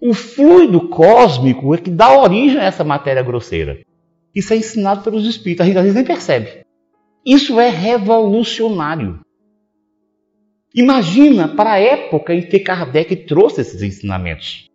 [0.00, 3.80] O fluido cósmico é que dá origem a essa matéria grosseira.
[4.32, 6.64] Isso é ensinado pelos espíritos, a gente às vezes nem percebe.
[7.26, 9.18] Isso é revolucionário.
[10.72, 14.70] Imagina para a época em que Kardec trouxe esses ensinamentos.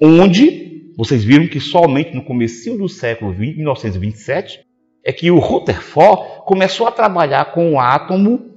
[0.00, 4.60] Onde vocês viram que somente no começo do século 20, 1927,
[5.06, 8.56] é que o Rutherford começou a trabalhar com o átomo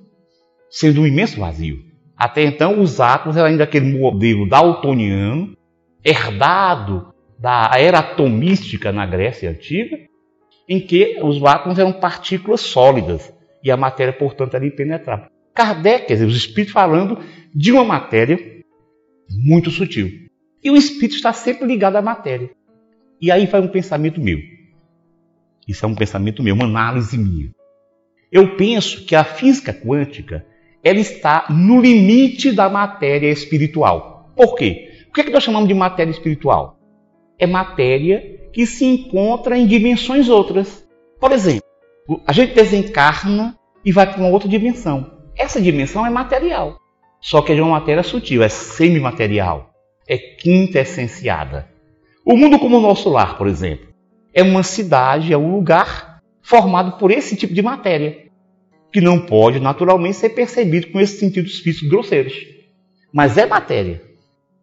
[0.68, 1.78] sendo um imenso vazio.
[2.18, 5.56] Até então, os átomos eram ainda aquele modelo daltoniano,
[6.04, 9.96] herdado da era atomística na Grécia Antiga,
[10.68, 13.32] em que os átomos eram partículas sólidas
[13.64, 15.28] e a matéria, portanto, era impenetrável.
[15.54, 17.20] Kardec, quer dizer, os espíritos falando
[17.54, 18.40] de uma matéria
[19.30, 20.10] muito sutil.
[20.64, 22.50] E o espírito está sempre ligado à matéria.
[23.22, 24.40] E aí vai um pensamento meu.
[25.70, 27.52] Isso é um pensamento meu, uma análise minha.
[28.32, 30.44] Eu penso que a física quântica
[30.84, 34.32] ela está no limite da matéria espiritual.
[34.36, 35.06] Por quê?
[35.10, 36.80] O que, é que nós chamamos de matéria espiritual?
[37.38, 40.88] É matéria que se encontra em dimensões outras.
[41.20, 41.64] Por exemplo,
[42.26, 43.56] a gente desencarna
[43.86, 45.20] e vai para uma outra dimensão.
[45.38, 46.80] Essa dimensão é material,
[47.22, 49.70] só que é de uma matéria sutil, é semimaterial,
[50.08, 51.70] é quintessenciada.
[52.26, 53.89] O mundo como o nosso lar, por exemplo,
[54.34, 58.26] é uma cidade, é um lugar formado por esse tipo de matéria,
[58.92, 62.34] que não pode naturalmente ser percebido com esses sentidos físicos grosseiros.
[63.14, 64.02] Mas é matéria.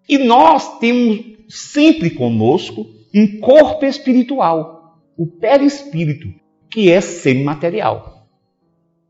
[0.09, 6.29] E nós temos sempre conosco um corpo espiritual, o perispírito,
[6.71, 8.29] que é semimaterial.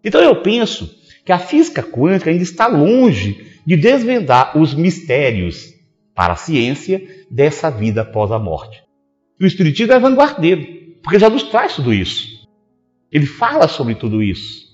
[0.05, 0.95] Então eu penso
[1.25, 5.75] que a física quântica ainda está longe de desvendar os mistérios
[6.15, 8.86] para a ciência dessa vida após a morte.
[9.39, 10.67] E o Espiritismo é vanguardeiro,
[11.03, 12.47] porque já nos traz tudo isso.
[13.13, 14.67] Ele fala sobre tudo isso.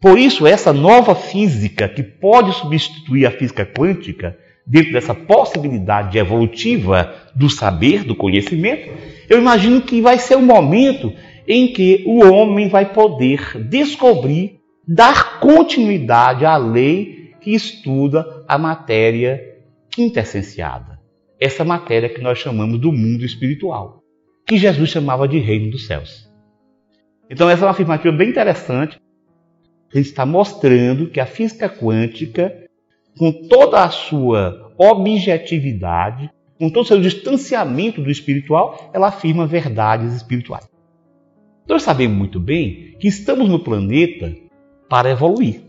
[0.00, 4.36] Por isso, essa nova física que pode substituir a física quântica,
[4.66, 8.90] dentro dessa possibilidade evolutiva do saber, do conhecimento,
[9.28, 11.12] eu imagino que vai ser o momento
[11.46, 19.40] em que o homem vai poder descobrir, dar continuidade à lei que estuda a matéria
[19.90, 20.91] quintessenciada
[21.42, 24.00] essa matéria que nós chamamos do mundo espiritual,
[24.46, 26.30] que Jesus chamava de reino dos céus.
[27.28, 29.00] Então, essa é uma afirmativa bem interessante.
[29.92, 32.54] Ele está mostrando que a física quântica,
[33.18, 40.14] com toda a sua objetividade, com todo o seu distanciamento do espiritual, ela afirma verdades
[40.14, 40.68] espirituais.
[41.64, 44.32] Então, nós sabemos muito bem que estamos no planeta
[44.88, 45.60] para evoluir.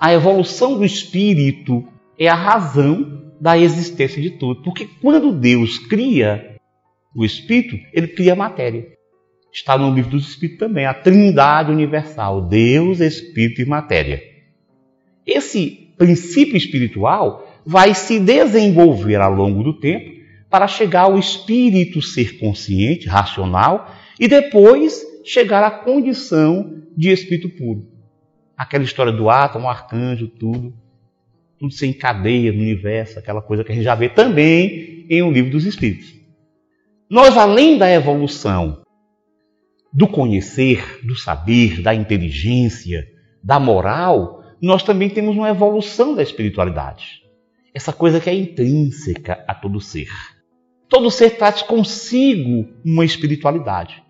[0.00, 1.84] A evolução do espírito
[2.18, 4.62] é a razão da existência de tudo.
[4.62, 6.56] Porque quando Deus cria
[7.14, 8.86] o Espírito, ele cria a matéria.
[9.52, 14.22] Está no livro dos Espíritos também, a Trindade Universal, Deus, Espírito e matéria.
[15.26, 20.14] Esse princípio espiritual vai se desenvolver ao longo do tempo
[20.50, 27.88] para chegar ao espírito ser consciente, racional, e depois chegar à condição de espírito puro.
[28.56, 30.72] Aquela história do átomo, arcanjo, tudo
[31.58, 35.30] tudo se encadeia no universo, aquela coisa que a gente já vê também em O
[35.30, 36.14] Livro dos Espíritos.
[37.08, 38.82] Nós, além da evolução
[39.92, 43.06] do conhecer, do saber, da inteligência,
[43.42, 47.22] da moral, nós também temos uma evolução da espiritualidade.
[47.72, 50.08] Essa coisa que é intrínseca a todo ser.
[50.88, 54.02] Todo ser traz consigo uma espiritualidade.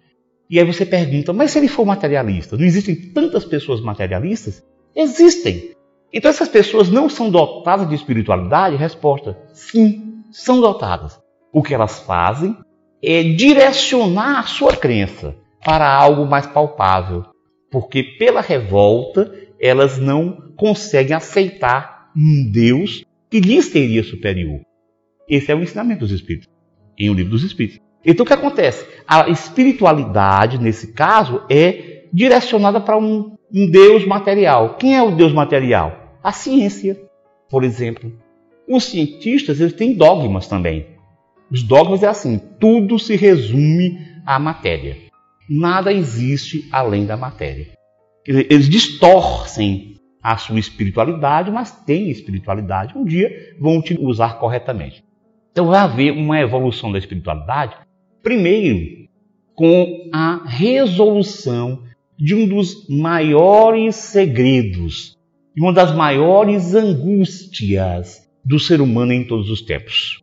[0.49, 4.63] E aí você pergunta, mas se ele for materialista, não existem tantas pessoas materialistas?
[4.95, 5.76] Existem.
[6.13, 8.77] Então essas pessoas não são dotadas de espiritualidade?
[8.77, 11.21] Resposta: sim, são dotadas.
[11.53, 12.57] O que elas fazem
[13.03, 17.25] é direcionar a sua crença para algo mais palpável,
[17.71, 24.61] porque pela revolta elas não conseguem aceitar um Deus que lhes seria superior.
[25.29, 26.49] Esse é o ensinamento dos Espíritos,
[26.99, 27.81] em O Livro dos Espíritos.
[28.05, 28.87] Então o que acontece?
[29.07, 34.77] A espiritualidade, nesse caso, é direcionada para um um Deus material.
[34.77, 36.19] Quem é o Deus material?
[36.23, 37.01] A ciência,
[37.49, 38.13] por exemplo.
[38.69, 40.87] Os cientistas eles têm dogmas também.
[41.51, 44.97] Os dogmas é assim: tudo se resume à matéria.
[45.49, 47.69] Nada existe além da matéria.
[48.27, 52.99] Eles distorcem a sua espiritualidade, mas têm espiritualidade.
[52.99, 55.05] Um dia vão usar corretamente.
[55.53, 57.77] Então vai haver uma evolução da espiritualidade,
[58.23, 59.07] primeiro
[59.55, 61.86] com a resolução
[62.19, 65.17] de um dos maiores segredos
[65.57, 70.23] e uma das maiores angústias do ser humano em todos os tempos,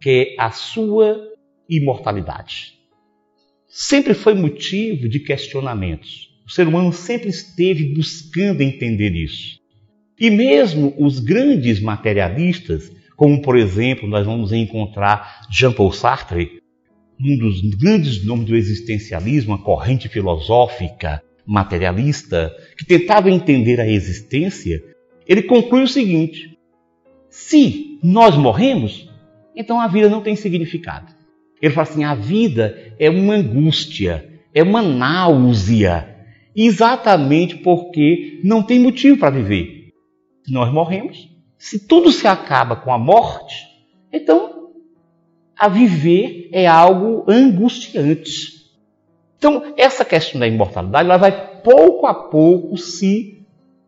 [0.00, 1.16] que é a sua
[1.68, 2.74] imortalidade.
[3.68, 6.34] Sempre foi motivo de questionamentos.
[6.46, 9.60] O ser humano sempre esteve buscando entender isso.
[10.18, 16.55] E mesmo os grandes materialistas, como por exemplo nós vamos encontrar Jean-Paul Sartre,
[17.20, 24.82] um dos grandes nomes do existencialismo, uma corrente filosófica materialista que tentava entender a existência,
[25.26, 26.58] ele conclui o seguinte:
[27.30, 29.08] se nós morremos,
[29.54, 31.14] então a vida não tem significado.
[31.60, 36.16] Ele fala assim: a vida é uma angústia, é uma náusea,
[36.54, 39.92] exatamente porque não tem motivo para viver.
[40.48, 41.34] Nós morremos.
[41.58, 43.66] Se tudo se acaba com a morte,
[44.12, 44.55] então
[45.58, 48.56] a viver é algo angustiante.
[49.38, 53.44] Então, essa questão da imortalidade ela vai pouco a pouco se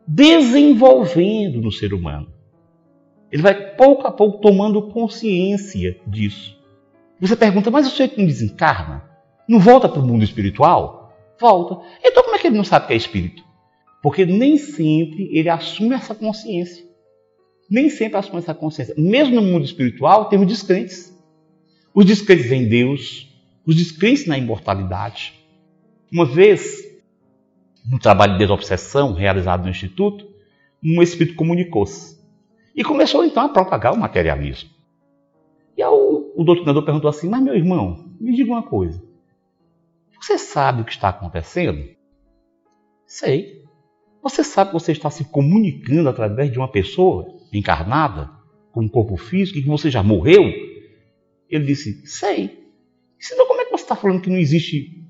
[0.06, 2.32] desenvolvendo no ser humano.
[3.30, 6.58] Ele vai pouco a pouco tomando consciência disso.
[7.20, 9.04] Você pergunta, mas o sujeito não desencarna?
[9.46, 11.14] Não volta para o mundo espiritual?
[11.38, 11.84] Volta.
[12.02, 13.42] Então como é que ele não sabe que é espírito?
[14.02, 16.86] Porque nem sempre ele assume essa consciência.
[17.70, 18.94] Nem sempre assume essa consciência.
[18.96, 21.14] Mesmo no mundo espiritual, temos descrentes.
[21.94, 23.28] Os descrentes em Deus,
[23.66, 25.34] os descrentes na imortalidade.
[26.12, 26.82] Uma vez,
[27.84, 30.26] no trabalho de desobsessão realizado no Instituto,
[30.82, 32.18] um espírito comunicou-se.
[32.74, 34.70] E começou então a propagar o materialismo.
[35.76, 39.02] E o, o doutrinador perguntou assim: Mas meu irmão, me diga uma coisa.
[40.20, 41.84] Você sabe o que está acontecendo?
[43.06, 43.62] Sei.
[44.22, 48.30] Você sabe que você está se comunicando através de uma pessoa encarnada,
[48.72, 50.67] com um corpo físico, e que você já morreu?
[51.50, 52.58] Ele disse: Sei.
[53.32, 55.04] Então como é que você está falando que não existe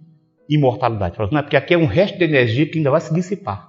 [0.48, 1.16] imortalidade?
[1.16, 3.68] Falou, não é porque aqui é um resto de energia que ainda vai se dissipar.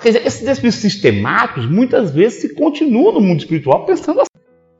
[0.00, 4.28] Quer dizer, esses espíritos sistemáticos muitas vezes se continuam no mundo espiritual pensando assim.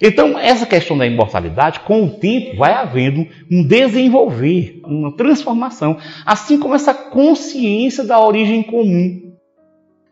[0.00, 6.56] Então, essa questão da imortalidade, com o tempo, vai havendo um desenvolver, uma transformação, assim
[6.56, 9.32] como essa consciência da origem comum.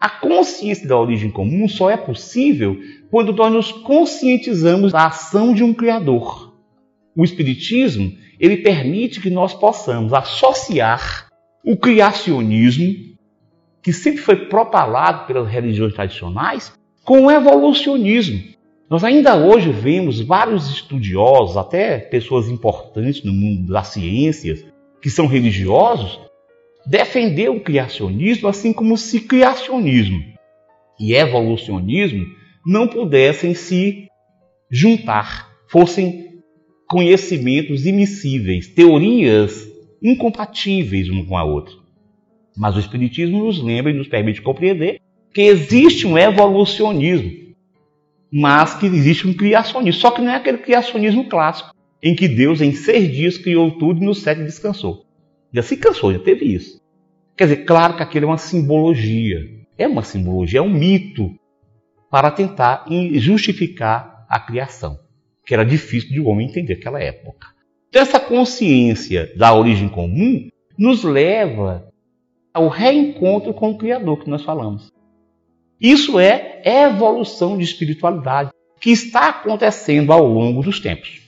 [0.00, 2.76] A consciência da origem comum só é possível
[3.10, 6.55] quando nós nos conscientizamos da ação de um Criador.
[7.16, 11.28] O Espiritismo, ele permite que nós possamos associar
[11.64, 12.94] o criacionismo,
[13.82, 16.72] que sempre foi propalado pelas religiões tradicionais,
[17.04, 18.42] com o evolucionismo.
[18.90, 24.64] Nós ainda hoje vemos vários estudiosos, até pessoas importantes no mundo das ciências,
[25.00, 26.20] que são religiosos,
[26.86, 30.22] defender o criacionismo, assim como se criacionismo
[30.98, 32.26] e evolucionismo
[32.64, 34.08] não pudessem se
[34.70, 36.35] juntar, fossem
[36.88, 39.68] conhecimentos imissíveis, teorias
[40.02, 41.74] incompatíveis uma com a outra.
[42.56, 45.00] Mas o Espiritismo nos lembra e nos permite compreender
[45.34, 47.46] que existe um evolucionismo
[48.38, 50.00] mas que existe um criacionismo.
[50.00, 54.02] Só que não é aquele criacionismo clássico, em que Deus em seis dias criou tudo
[54.02, 55.06] e no sétimo descansou.
[55.52, 56.80] Já se cansou, já teve isso.
[57.36, 59.40] Quer dizer, claro que aquilo é uma simbologia.
[59.78, 61.30] É uma simbologia, é um mito
[62.10, 64.98] para tentar justificar a criação,
[65.46, 67.46] que era difícil de o homem entender naquela época.
[67.88, 71.88] Então, essa consciência da origem comum nos leva
[72.52, 74.92] ao reencontro com o Criador que nós falamos.
[75.80, 81.20] Isso é evolução de espiritualidade que está acontecendo ao longo dos tempos.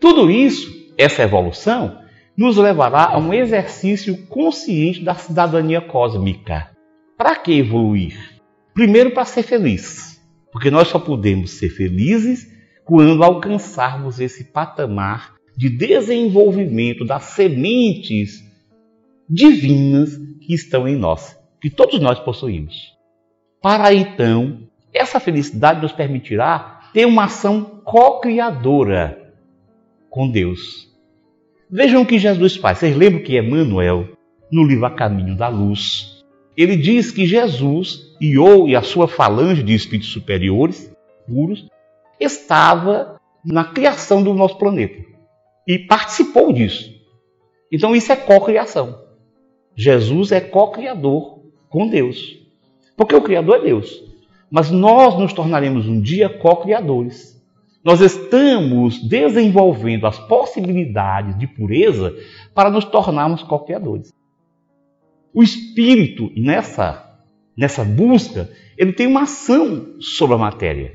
[0.00, 2.00] Tudo isso, essa evolução,
[2.36, 6.70] nos levará a um exercício consciente da cidadania cósmica.
[7.18, 8.40] Para que evoluir?
[8.72, 12.48] Primeiro, para ser feliz, porque nós só podemos ser felizes
[12.90, 18.44] quando alcançarmos esse patamar de desenvolvimento das sementes
[19.28, 22.98] divinas que estão em nós, que todos nós possuímos
[23.62, 24.58] para então
[24.92, 29.32] essa felicidade nos permitirá ter uma ação co-criadora
[30.08, 30.92] com Deus.
[31.70, 32.78] Vejam o que Jesus faz.
[32.78, 34.08] Vocês lembram que Emmanuel,
[34.50, 36.24] no livro A Caminho da Luz,
[36.56, 40.92] ele diz que Jesus e ou e a sua falange de espíritos superiores,
[41.28, 41.70] puros,
[42.20, 45.02] estava na criação do nosso planeta
[45.66, 46.92] e participou disso.
[47.72, 48.98] Então isso é co-criação.
[49.74, 52.38] Jesus é co-criador com Deus.
[52.96, 54.02] Porque o Criador é Deus.
[54.50, 57.40] Mas nós nos tornaremos um dia co-criadores.
[57.82, 62.14] Nós estamos desenvolvendo as possibilidades de pureza
[62.54, 64.12] para nos tornarmos co-criadores.
[65.32, 67.18] O espírito, nessa,
[67.56, 70.92] nessa busca, ele tem uma ação sobre a matéria.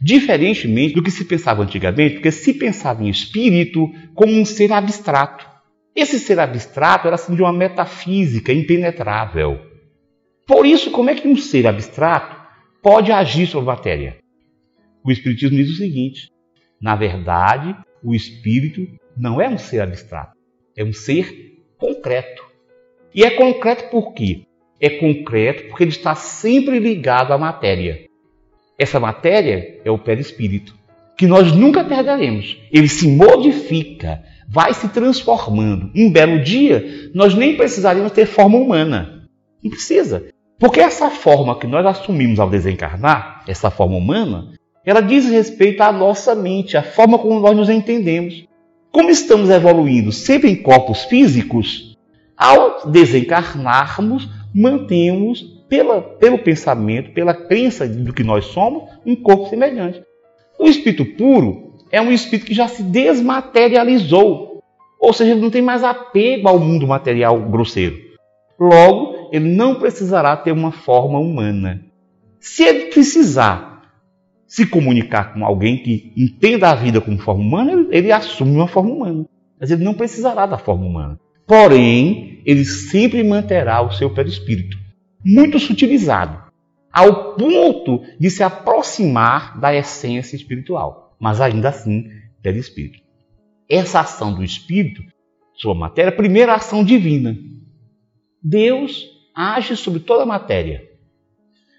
[0.00, 5.46] Diferentemente do que se pensava antigamente, porque se pensava em espírito como um ser abstrato.
[5.94, 9.58] Esse ser abstrato era assim de uma metafísica impenetrável.
[10.46, 12.36] Por isso, como é que um ser abstrato
[12.82, 14.18] pode agir sobre a matéria?
[15.02, 16.28] O Espiritismo diz o seguinte:
[16.80, 18.86] na verdade, o espírito
[19.16, 20.36] não é um ser abstrato,
[20.76, 22.44] é um ser concreto.
[23.14, 24.42] E é concreto por quê?
[24.78, 28.06] É concreto porque ele está sempre ligado à matéria.
[28.78, 30.74] Essa matéria é o perispírito,
[31.16, 32.58] que nós nunca perderemos.
[32.70, 35.90] Ele se modifica, vai se transformando.
[35.94, 39.28] Um belo dia, nós nem precisaríamos ter forma humana.
[39.62, 40.26] Não precisa.
[40.58, 44.52] Porque essa forma que nós assumimos ao desencarnar, essa forma humana,
[44.84, 48.46] ela diz respeito à nossa mente, à forma como nós nos entendemos.
[48.92, 51.96] Como estamos evoluindo sempre em corpos físicos,
[52.36, 60.02] ao desencarnarmos, mantemos, pela, pelo pensamento, pela crença do que nós somos, um corpo semelhante.
[60.58, 64.62] O espírito puro é um espírito que já se desmaterializou,
[64.98, 67.96] ou seja, ele não tem mais apego ao mundo material grosseiro.
[68.58, 71.84] Logo, ele não precisará ter uma forma humana.
[72.40, 73.76] Se ele precisar
[74.46, 78.90] se comunicar com alguém que entenda a vida como forma humana, ele, assume uma forma
[78.90, 79.26] humana.
[79.60, 81.20] Mas ele não precisará da forma humana.
[81.46, 84.76] Porém, ele sempre manterá o seu perispírito,
[85.24, 86.42] muito sutilizado,
[86.92, 92.10] ao ponto de se aproximar da essência espiritual, mas ainda assim
[92.42, 93.04] perispírito.
[93.68, 95.02] Essa ação do espírito
[95.54, 97.36] sobre a matéria, primeira ação divina.
[98.42, 100.88] Deus age sobre toda a matéria,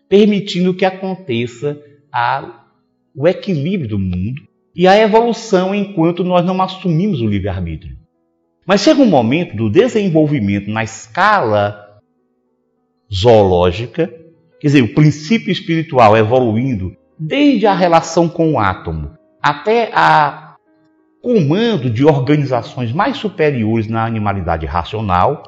[0.09, 1.81] permitindo que aconteça
[2.11, 2.65] a,
[3.15, 4.41] o equilíbrio do mundo
[4.75, 7.97] e a evolução enquanto nós não assumimos o livre-arbítrio.
[8.65, 11.86] Mas chega um momento do desenvolvimento na escala
[13.13, 14.07] zoológica,
[14.59, 20.55] quer dizer, o princípio espiritual evoluindo desde a relação com o átomo até a
[21.21, 25.43] comando de organizações mais superiores na animalidade racional.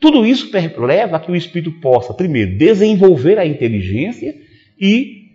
[0.00, 4.34] Tudo isso leva a que o espírito possa, primeiro, desenvolver a inteligência
[4.80, 5.28] e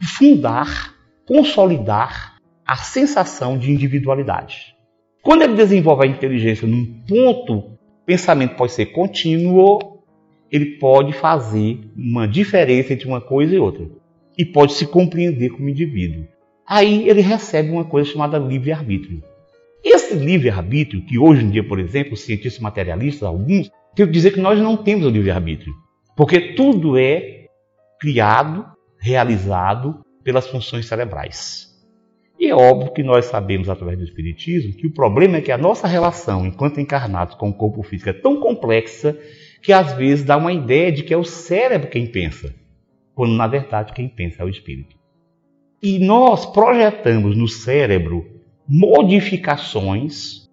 [0.00, 0.94] fundar,
[1.26, 2.34] consolidar
[2.66, 4.74] a sensação de individualidade.
[5.22, 9.93] Quando ele desenvolve a inteligência num ponto, o pensamento pode ser contínuo,
[10.50, 13.86] ele pode fazer uma diferença entre uma coisa e outra.
[14.36, 16.26] E pode se compreender como indivíduo.
[16.66, 19.22] Aí ele recebe uma coisa chamada livre-arbítrio.
[19.84, 24.40] Esse livre-arbítrio, que hoje em dia, por exemplo, os cientistas materialistas, alguns, que dizer que
[24.40, 25.74] nós não temos o livre-arbítrio.
[26.16, 27.46] Porque tudo é
[28.00, 28.66] criado
[28.98, 31.68] realizado pelas funções cerebrais.
[32.38, 35.58] E é óbvio que nós sabemos, através do Espiritismo, que o problema é que a
[35.58, 39.16] nossa relação, enquanto encarnados com o corpo físico, é tão complexa
[39.64, 42.54] que às vezes dá uma ideia de que é o cérebro quem pensa,
[43.14, 44.94] quando na verdade quem pensa é o espírito.
[45.82, 48.26] E nós projetamos no cérebro
[48.68, 50.50] modificações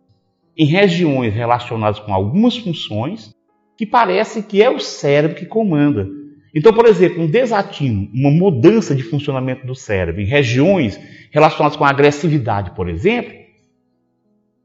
[0.57, 3.35] em regiões relacionadas com algumas funções
[3.77, 6.07] que parece que é o cérebro que comanda.
[6.55, 10.97] Então, por exemplo, um desatino, uma mudança de funcionamento do cérebro em regiões
[11.31, 13.33] relacionadas com agressividade, por exemplo,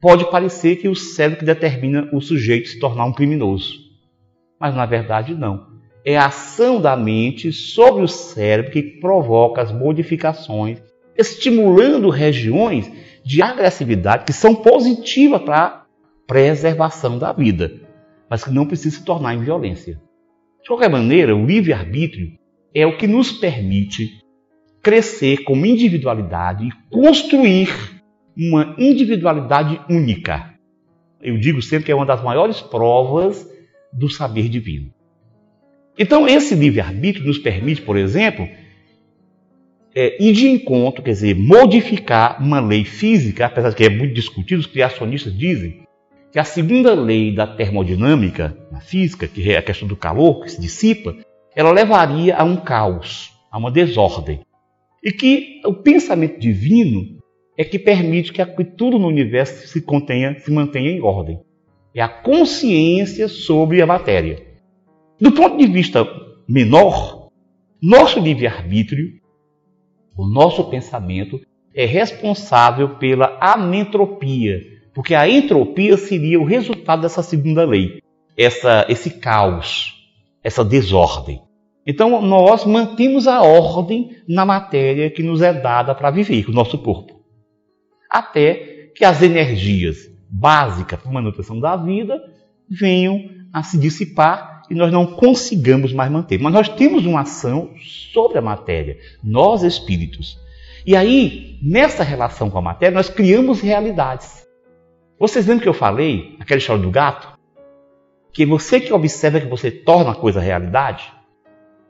[0.00, 3.85] pode parecer que o cérebro que determina o sujeito se tornar um criminoso.
[4.60, 5.66] Mas na verdade não.
[6.04, 10.80] É a ação da mente sobre o cérebro que provoca as modificações,
[11.16, 12.90] estimulando regiões
[13.24, 15.84] de agressividade que são positivas para a
[16.26, 17.72] preservação da vida,
[18.30, 20.00] mas que não precisam se tornar em violência.
[20.62, 22.32] De qualquer maneira, o livre-arbítrio
[22.74, 24.20] é o que nos permite
[24.82, 27.68] crescer como individualidade e construir
[28.36, 30.54] uma individualidade única.
[31.20, 33.48] Eu digo sempre que é uma das maiores provas
[33.96, 34.92] do saber divino.
[35.98, 38.46] Então, esse livre-arbítrio nos permite, por exemplo,
[39.94, 44.12] é, ir de encontro, quer dizer, modificar uma lei física, apesar de que é muito
[44.12, 45.86] discutido, os criacionistas dizem
[46.30, 50.50] que a segunda lei da termodinâmica, na física, que é a questão do calor que
[50.50, 51.16] se dissipa,
[51.54, 54.40] ela levaria a um caos, a uma desordem.
[55.02, 57.16] E que o pensamento divino
[57.56, 61.40] é que permite que tudo no universo se contenha, se mantenha em ordem.
[61.96, 64.46] É a consciência sobre a matéria.
[65.18, 66.06] Do ponto de vista
[66.46, 67.30] menor,
[67.82, 69.14] nosso livre-arbítrio,
[70.14, 71.40] o nosso pensamento,
[71.74, 74.60] é responsável pela amentropia,
[74.92, 78.02] porque a entropia seria o resultado dessa segunda lei,
[78.36, 79.94] essa, esse caos,
[80.44, 81.40] essa desordem.
[81.86, 86.76] Então, nós mantemos a ordem na matéria que nos é dada para viver, o nosso
[86.76, 87.24] corpo.
[88.10, 92.22] Até que as energias básicas para manutenção da vida
[92.68, 96.38] venham a se dissipar e nós não consigamos mais manter.
[96.40, 97.70] Mas nós temos uma ação
[98.10, 100.38] sobre a matéria, nós espíritos.
[100.84, 104.46] E aí, nessa relação com a matéria, nós criamos realidades.
[105.18, 107.36] Vocês lembram que eu falei, aquela história do gato?
[108.32, 111.12] Que você que observa que você torna a coisa realidade?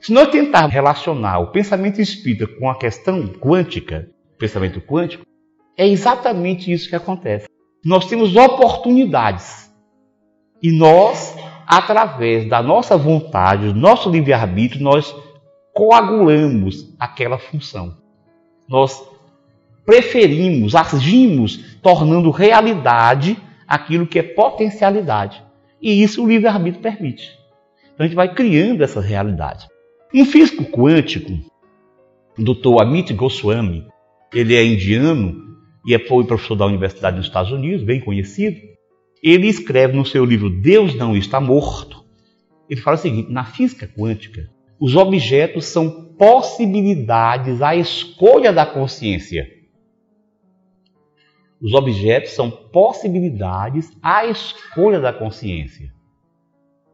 [0.01, 4.09] Se nós tentarmos relacionar o pensamento espírita com a questão quântica,
[4.39, 5.27] pensamento quântico,
[5.77, 7.49] é exatamente isso que acontece.
[7.87, 9.73] Nós temos oportunidades
[10.61, 15.15] e nós, através da nossa vontade, do nosso livre-arbítrio, nós
[15.73, 17.97] coagulamos aquela função.
[18.69, 19.09] Nós
[19.85, 25.41] preferimos, agimos, tornando realidade aquilo que é potencialidade.
[25.81, 27.39] E isso o livre-arbítrio permite.
[27.95, 29.69] Então a gente vai criando essa realidade.
[30.13, 31.31] Um físico quântico,
[32.37, 32.83] o Dr.
[32.83, 33.87] Amit Goswami,
[34.35, 35.56] ele é indiano
[35.87, 38.61] e é, foi professor da universidade nos Estados Unidos, bem conhecido.
[39.23, 42.05] Ele escreve no seu livro Deus não está morto.
[42.69, 49.49] Ele fala o seguinte: na física quântica, os objetos são possibilidades à escolha da consciência.
[51.63, 55.91] Os objetos são possibilidades à escolha da consciência.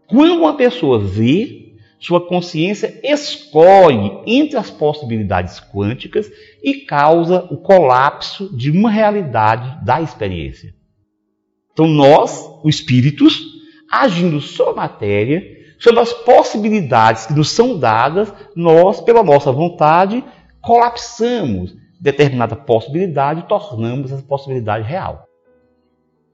[0.07, 1.62] Quando uma pessoa vê,
[2.03, 6.29] sua consciência escolhe entre as possibilidades quânticas
[6.61, 10.75] e causa o colapso de uma realidade da experiência.
[11.73, 13.41] Então, nós, os espíritos,
[13.89, 15.45] agindo sobre a matéria,
[15.79, 20.25] sobre as possibilidades que nos são dadas, nós, pela nossa vontade,
[20.61, 25.25] colapsamos determinada possibilidade e tornamos essa possibilidade real.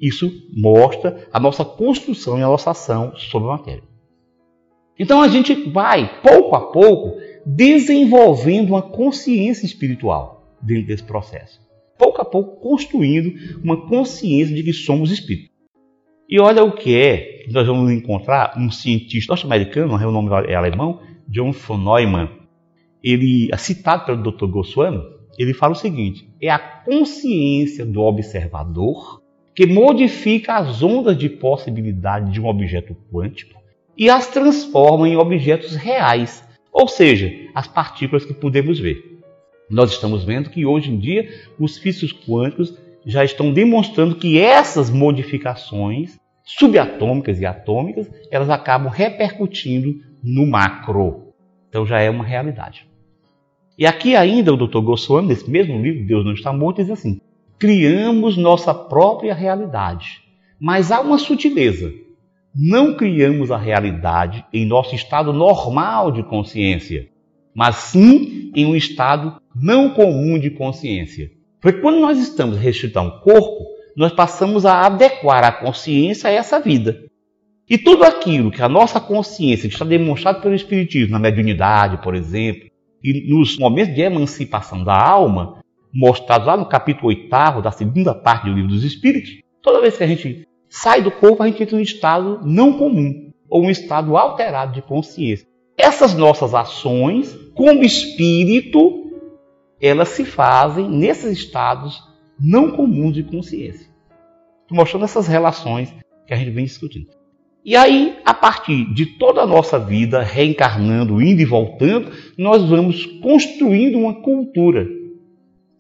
[0.01, 3.88] Isso mostra a nossa construção e a nossa ação sobre a matéria.
[4.99, 11.61] Então a gente vai, pouco a pouco, desenvolvendo uma consciência espiritual dentro desse processo.
[11.97, 13.33] Pouco a pouco, construindo
[13.63, 15.57] uma consciência de que somos espíritos.
[16.29, 20.55] E olha o que é que nós vamos encontrar um cientista norte-americano, o nome é
[20.55, 22.29] alemão, John von Neumann.
[23.03, 24.47] Ele é citado pelo Dr.
[24.47, 25.03] Goswami,
[25.39, 29.23] ele fala o seguinte: é a consciência do observador
[29.55, 33.59] que modifica as ondas de possibilidade de um objeto quântico
[33.99, 39.19] e as transforma em objetos reais, ou seja, as partículas que podemos ver.
[39.69, 41.29] Nós estamos vendo que hoje em dia
[41.59, 50.01] os físicos quânticos já estão demonstrando que essas modificações subatômicas e atômicas, elas acabam repercutindo
[50.23, 51.35] no macro.
[51.69, 52.89] Então já é uma realidade.
[53.77, 54.81] E aqui ainda o Dr.
[54.81, 57.21] Goswami, nesse mesmo livro, Deus não está morto, diz assim:
[57.59, 60.23] criamos nossa própria realidade.
[60.59, 61.93] Mas há uma sutileza.
[62.61, 67.09] Não criamos a realidade em nosso estado normal de consciência,
[67.55, 71.31] mas sim em um estado não comum de consciência.
[71.61, 73.65] Porque quando nós estamos restritos a um corpo,
[73.97, 77.05] nós passamos a adequar a consciência a essa vida.
[77.71, 82.69] E tudo aquilo que a nossa consciência, está demonstrado pelo Espiritismo, na mediunidade, por exemplo,
[83.05, 85.63] e nos momentos de emancipação da alma,
[85.95, 89.31] mostrados lá no capítulo 8 da segunda parte do Livro dos Espíritos,
[89.63, 92.73] toda vez que a gente sai do corpo, a gente entra em um estado não
[92.79, 95.47] comum, ou um estado alterado de consciência.
[95.77, 99.13] Essas nossas ações, como espírito,
[99.81, 102.03] elas se fazem nesses estados
[102.39, 103.89] não comuns de consciência.
[104.63, 105.95] Estou mostrando essas relações
[106.27, 107.09] que a gente vem discutindo.
[107.65, 113.05] E aí, a partir de toda a nossa vida, reencarnando, indo e voltando, nós vamos
[113.21, 114.87] construindo uma cultura,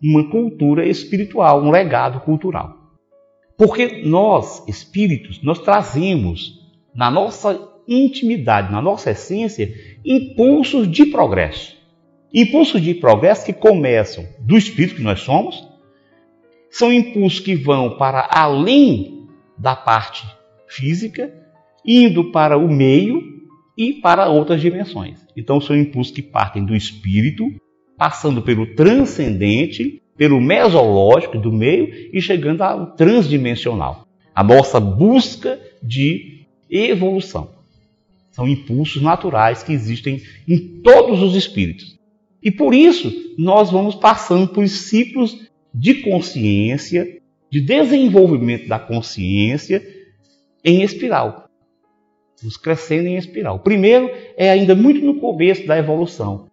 [0.03, 2.78] uma cultura espiritual, um legado cultural.
[3.59, 11.77] Porque nós, espíritos, nós trazemos na nossa intimidade, na nossa essência, impulsos de progresso.
[12.33, 15.67] Impulsos de progresso que começam do espírito que nós somos,
[16.71, 19.27] são impulsos que vão para além
[19.59, 20.25] da parte
[20.69, 21.35] física
[21.85, 23.23] indo para o meio
[23.77, 25.27] e para outras dimensões.
[25.37, 27.45] Então são impulsos que partem do espírito,
[27.97, 34.07] passando pelo transcendente, pelo mesológico do meio e chegando ao transdimensional.
[34.35, 37.51] A nossa busca de evolução.
[38.33, 41.97] São impulsos naturais que existem em todos os espíritos.
[42.43, 49.83] E por isso nós vamos passando por ciclos de consciência, de desenvolvimento da consciência
[50.65, 51.49] em espiral.
[52.41, 53.57] Vamos crescendo em espiral.
[53.57, 56.48] O primeiro é ainda muito no começo da evolução,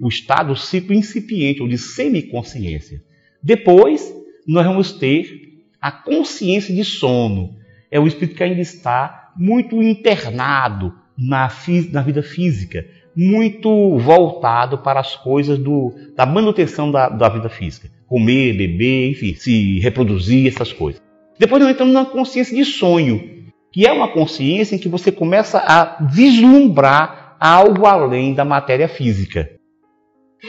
[0.00, 3.02] o estado ciclo incipiente ou de semiconsciência.
[3.42, 4.12] Depois,
[4.46, 7.56] nós vamos ter a consciência de sono.
[7.90, 11.48] É o espírito que ainda está muito internado na,
[11.92, 12.86] na vida física,
[13.16, 17.88] muito voltado para as coisas do, da manutenção da, da vida física.
[18.06, 21.00] Comer, beber, enfim, se reproduzir, essas coisas.
[21.38, 25.58] Depois nós entramos na consciência de sonho, que é uma consciência em que você começa
[25.58, 29.50] a vislumbrar algo além da matéria física.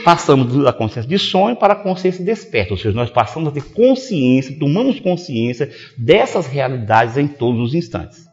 [0.04, 3.64] Passamos da consciência de sonho para a consciência desperta, ou seja, nós passamos a ter
[3.74, 8.26] consciência, tomamos consciência dessas realidades em todos os instantes.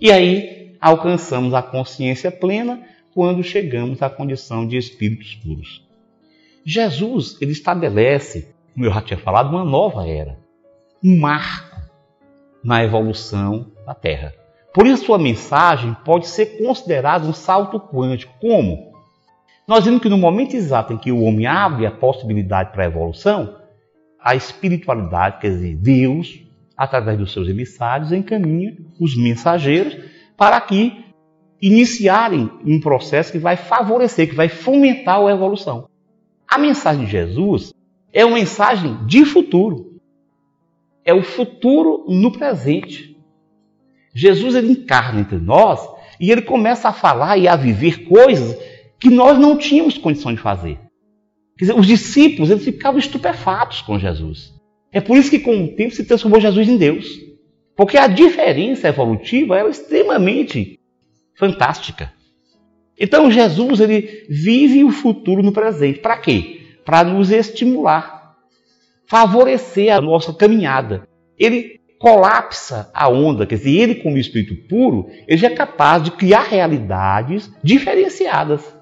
[0.00, 2.82] E aí alcançamos a consciência plena
[3.14, 5.86] quando chegamos à condição de espíritos puros.
[6.64, 10.38] Jesus, ele estabelece, como eu já tinha falado, uma nova era,
[11.02, 11.80] um marco
[12.62, 14.34] na evolução da Terra.
[14.74, 18.34] Por isso, sua mensagem pode ser considerada um salto quântico.
[18.40, 18.87] Como?
[19.68, 22.86] Nós vimos que no momento exato em que o homem abre a possibilidade para a
[22.86, 23.58] evolução,
[24.18, 26.40] a espiritualidade, quer dizer, Deus,
[26.74, 29.94] através dos seus emissários, encaminha os mensageiros
[30.38, 31.04] para que
[31.60, 35.86] iniciarem um processo que vai favorecer, que vai fomentar a evolução.
[36.48, 37.74] A mensagem de Jesus
[38.10, 40.00] é uma mensagem de futuro.
[41.04, 43.18] É o futuro no presente.
[44.14, 45.86] Jesus ele encarna entre nós
[46.18, 48.56] e ele começa a falar e a viver coisas
[48.98, 50.78] que nós não tínhamos condição de fazer.
[51.56, 54.54] Quer dizer, os discípulos eles ficavam estupefatos com Jesus.
[54.92, 57.20] É por isso que com o tempo se transformou Jesus em Deus.
[57.76, 60.78] Porque a diferença evolutiva era extremamente
[61.36, 62.12] fantástica.
[62.98, 66.00] Então Jesus ele vive o futuro no presente.
[66.00, 66.60] Para quê?
[66.84, 68.34] Para nos estimular,
[69.06, 71.06] favorecer a nossa caminhada.
[71.38, 76.42] Ele colapsa a onda, quer dizer, ele como espírito puro, ele é capaz de criar
[76.42, 78.77] realidades diferenciadas.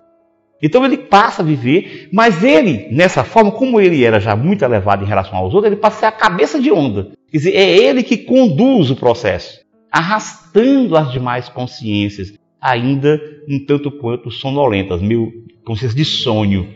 [0.63, 5.05] Então ele passa a viver, mas ele, nessa forma, como ele era já muito elevado
[5.05, 7.13] em relação aos outros, ele passa a ser a cabeça de onda.
[7.31, 13.91] Quer dizer, é ele que conduz o processo, arrastando as demais consciências, ainda um tanto
[13.91, 15.31] quanto sonolentas, meio
[15.65, 16.75] consciência de sonho.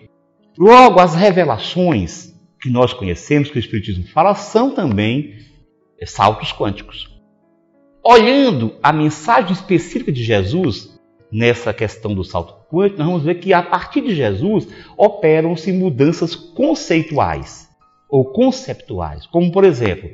[0.58, 5.36] Logo, as revelações que nós conhecemos, que o Espiritismo fala, são também
[6.04, 7.08] saltos quânticos.
[8.04, 10.99] Olhando a mensagem específica de Jesus
[11.32, 16.34] nessa questão do salto quântico, nós vamos ver que a partir de Jesus operam-se mudanças
[16.34, 17.68] conceituais
[18.08, 20.10] ou conceptuais, como por exemplo,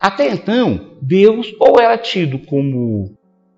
[0.00, 3.16] até então Deus ou era tido como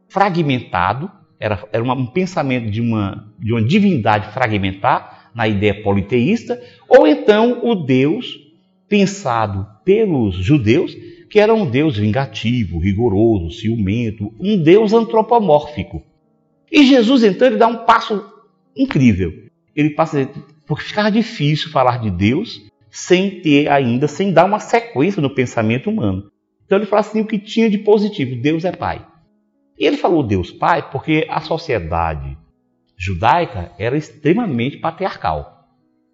[0.08, 7.06] fragmentado, era, era um pensamento de uma, de uma divindade fragmentar na ideia politeísta, ou
[7.06, 8.38] então o Deus
[8.88, 10.96] pensado pelos judeus,
[11.30, 16.02] que era um Deus vingativo, rigoroso, ciumento, um Deus antropomórfico.
[16.70, 18.24] E Jesus, então, ele dá um passo
[18.76, 19.32] incrível.
[19.74, 20.28] Ele passa,
[20.66, 25.90] porque ficava difícil falar de Deus sem ter ainda, sem dar uma sequência no pensamento
[25.90, 26.30] humano.
[26.64, 29.04] Então ele fala assim o que tinha de positivo, Deus é Pai.
[29.78, 32.36] E ele falou Deus Pai porque a sociedade
[32.96, 35.66] judaica era extremamente patriarcal.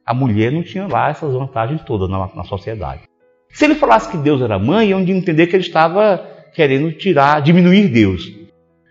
[0.04, 3.02] A mulher não tinha lá essas vantagens todas na, na sociedade.
[3.48, 6.18] Se ele falasse que Deus era mãe, iam de entender que ele estava
[6.54, 8.43] querendo tirar, diminuir Deus.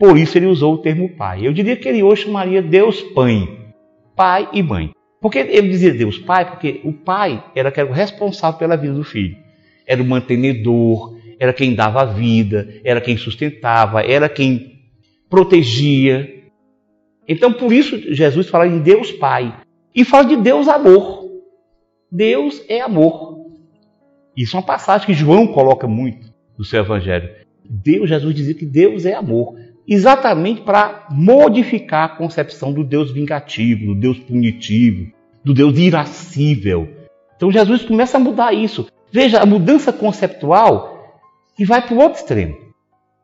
[0.04, 1.48] Por isso ele usou o termo pai.
[1.48, 3.48] Eu diria que ele hoje chamaria Deus Pai,
[4.14, 4.92] pai e mãe.
[5.22, 6.44] Por que ele dizia Deus Pai?
[6.44, 9.38] Porque o pai era, o responsável pela vida do filho.
[9.88, 14.82] Era o mantenedor, era quem dava a vida, era quem sustentava, era quem
[15.30, 16.52] protegia.
[17.26, 19.56] Então, por isso, Jesus fala em Deus Pai.
[19.96, 21.30] E fala de Deus Amor.
[22.12, 23.38] Deus é amor.
[24.36, 26.28] Isso é uma passagem que João coloca muito
[26.58, 27.30] no seu Evangelho.
[27.64, 29.56] Deus, Jesus dizia que Deus é amor
[29.88, 35.12] exatamente para modificar a concepção do Deus vingativo, do Deus punitivo,
[35.44, 36.90] do Deus irascível.
[37.36, 38.88] Então Jesus começa a mudar isso.
[39.12, 41.22] Veja a mudança conceptual
[41.58, 42.56] e vai para o outro extremo.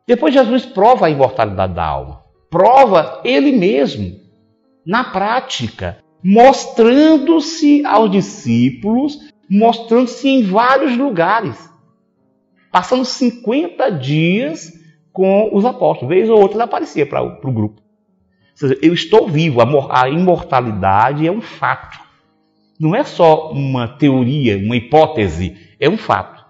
[0.06, 2.22] Depois Jesus prova a imortalidade da alma.
[2.50, 4.18] Prova ele mesmo,
[4.84, 11.70] na prática, mostrando-se aos discípulos, mostrando-se em vários lugares.
[12.72, 14.79] Passando 50 dias
[15.12, 16.14] com os apóstolos.
[16.14, 17.80] Vez ou outra ele aparecia para o grupo.
[18.54, 21.98] Seja, eu estou vivo, a, a imortalidade é um fato.
[22.78, 26.44] Não é só uma teoria, uma hipótese, é um fato.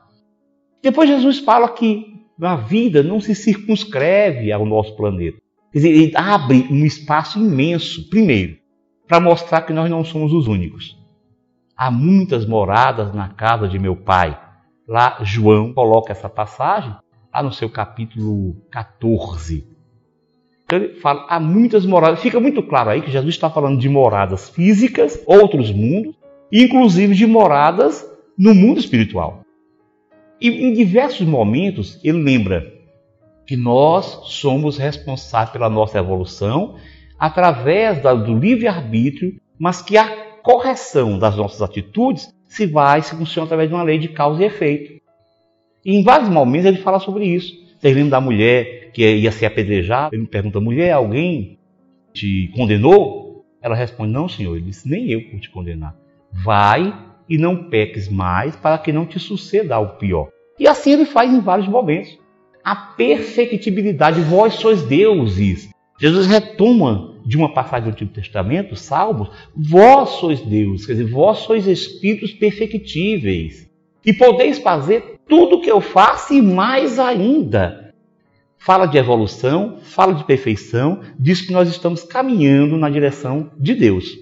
[0.83, 5.39] Depois Jesus fala que a vida não se circunscreve ao nosso planeta.
[5.73, 8.57] Quer dizer, ele abre um espaço imenso, primeiro,
[9.07, 10.97] para mostrar que nós não somos os únicos.
[11.77, 14.39] Há muitas moradas na casa de meu pai.
[14.89, 16.95] Lá João coloca essa passagem
[17.33, 19.67] lá no seu capítulo 14.
[20.65, 22.21] Então ele fala, há muitas moradas.
[22.21, 26.15] Fica muito claro aí que Jesus está falando de moradas físicas, outros mundos,
[26.53, 28.09] inclusive de moradas
[28.39, 29.45] no mundo espiritual.
[30.41, 32.73] E em diversos momentos ele lembra
[33.47, 36.77] que nós somos responsáveis pela nossa evolução
[37.19, 40.09] através do livre-arbítrio, mas que a
[40.43, 44.47] correção das nossas atitudes se vai, se funciona através de uma lei de causa e
[44.47, 45.00] efeito.
[45.85, 47.55] E em vários momentos ele fala sobre isso.
[47.79, 50.15] Vocês lembram da mulher que ia ser apedrejada?
[50.15, 51.59] Ele me pergunta: mulher, alguém
[52.13, 53.45] te condenou?
[53.63, 54.57] Ela responde: Não, Senhor.
[54.57, 55.97] Ele disse: Nem eu vou te condenar.
[56.33, 56.95] Vai
[57.29, 60.29] e não peques mais, para que não te suceda o pior.
[60.59, 62.19] E assim ele faz em vários momentos.
[62.63, 65.71] A perfectibilidade, vós sois deuses.
[65.99, 71.39] Jesus retoma de uma passagem do Antigo Testamento, Salmos, vós sois Deus, quer dizer, vós
[71.39, 73.71] sois espíritos perfectíveis.
[74.05, 77.95] E podeis fazer tudo que eu faço e mais ainda.
[78.59, 84.19] Fala de evolução, fala de perfeição, diz que nós estamos caminhando na direção de Deus.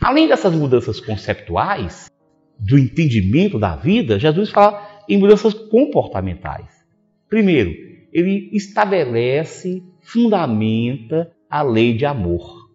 [0.00, 2.10] Além dessas mudanças conceptuais,
[2.58, 6.84] do entendimento da vida, Jesus fala em mudanças comportamentais.
[7.28, 7.70] Primeiro,
[8.12, 12.68] ele estabelece, fundamenta a lei de amor.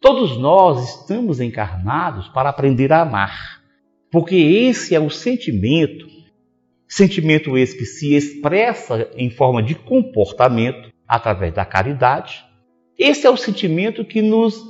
[0.00, 3.62] Todos nós estamos encarnados para aprender a amar,
[4.10, 6.11] porque esse é o sentimento,
[6.92, 12.44] sentimento esse que se expressa em forma de comportamento através da caridade.
[12.98, 14.62] Esse é o sentimento que nos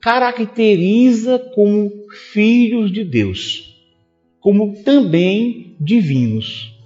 [0.00, 1.90] caracteriza como
[2.32, 3.76] filhos de Deus,
[4.40, 6.76] como também divinos.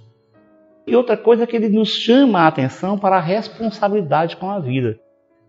[0.85, 4.59] E outra coisa é que ele nos chama a atenção para a responsabilidade com a
[4.59, 4.99] vida.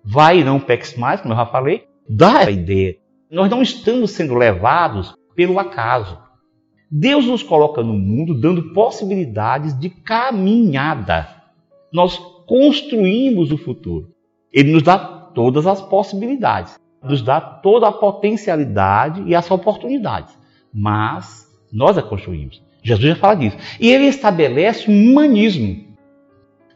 [0.03, 2.97] Vai e não peques mais, como eu já falei, dá a ideia.
[3.31, 6.26] Nós não estamos sendo levados pelo acaso.
[6.99, 11.29] Deus nos coloca no mundo dando possibilidades de caminhada.
[11.93, 12.17] Nós
[12.47, 14.11] construímos o futuro.
[14.53, 16.77] Ele nos dá todas as possibilidades
[17.07, 20.37] nos dá toda a potencialidade e as oportunidades.
[20.73, 22.63] Mas nós a construímos.
[22.83, 23.57] Jesus já fala disso.
[23.81, 25.85] E ele estabelece um humanismo.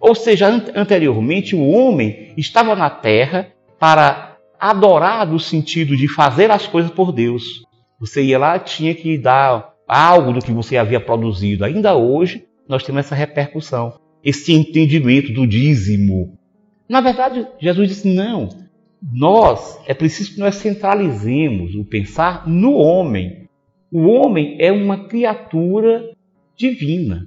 [0.00, 3.48] Ou seja, anteriormente o homem estava na terra
[3.78, 7.64] para adorar no sentido de fazer as coisas por Deus.
[7.98, 11.64] Você ia lá, tinha que dar algo do que você havia produzido.
[11.64, 16.38] Ainda hoje nós temos essa repercussão, esse entendimento do dízimo.
[16.88, 18.48] Na verdade, Jesus disse: não,
[19.12, 23.48] nós, é preciso que nós centralizemos o pensar no homem.
[23.90, 26.10] O homem é uma criatura
[26.56, 27.26] divina,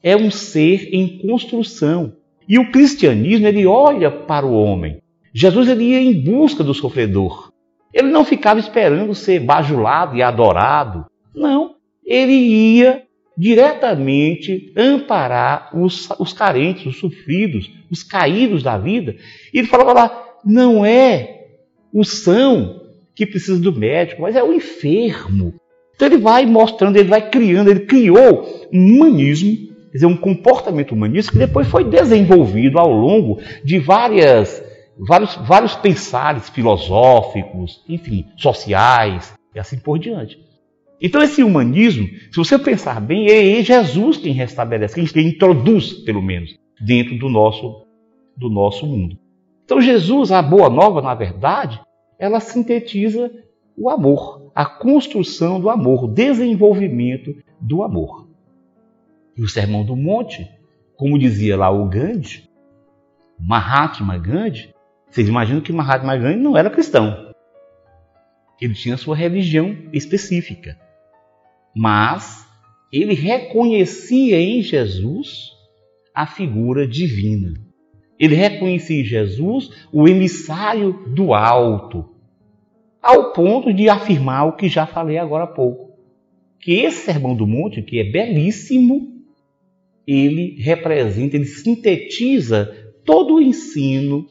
[0.00, 2.12] é um ser em construção.
[2.48, 4.98] E o cristianismo, ele olha para o homem.
[5.32, 7.50] Jesus ele ia em busca do sofredor.
[7.92, 11.06] Ele não ficava esperando ser bajulado e adorado.
[11.34, 11.73] Não,
[12.06, 13.02] ele ia
[13.36, 19.16] diretamente amparar os, os carentes, os sofridos, os caídos da vida.
[19.52, 21.46] E ele falava lá: não é
[21.92, 22.82] o são
[23.14, 25.54] que precisa do médico, mas é o enfermo.
[25.94, 29.56] Então ele vai mostrando, ele vai criando, ele criou um humanismo,
[29.90, 34.62] quer dizer, um comportamento humanista que depois foi desenvolvido ao longo de várias,
[34.98, 40.43] vários, vários pensares filosóficos, enfim, sociais e assim por diante.
[41.04, 46.58] Então esse humanismo, se você pensar bem, é Jesus quem restabelece, quem introduz, pelo menos,
[46.80, 47.84] dentro do nosso,
[48.34, 49.18] do nosso mundo.
[49.66, 51.78] Então, Jesus, a boa nova, na verdade,
[52.18, 53.30] ela sintetiza
[53.76, 58.26] o amor, a construção do amor, o desenvolvimento do amor.
[59.36, 60.50] E o Sermão do Monte,
[60.96, 62.48] como dizia lá o Gandhi,
[63.38, 64.72] Mahatma Gandhi,
[65.10, 67.30] vocês imaginam que Mahatma Gandhi não era cristão.
[68.58, 70.82] Ele tinha sua religião específica.
[71.74, 72.46] Mas
[72.92, 75.50] ele reconhecia em Jesus
[76.14, 77.54] a figura divina.
[78.18, 82.08] Ele reconhecia em Jesus o emissário do alto,
[83.02, 85.98] ao ponto de afirmar o que já falei agora há pouco,
[86.60, 89.12] que esse Sermão do Monte, que é belíssimo,
[90.06, 94.26] ele representa, ele sintetiza todo o ensino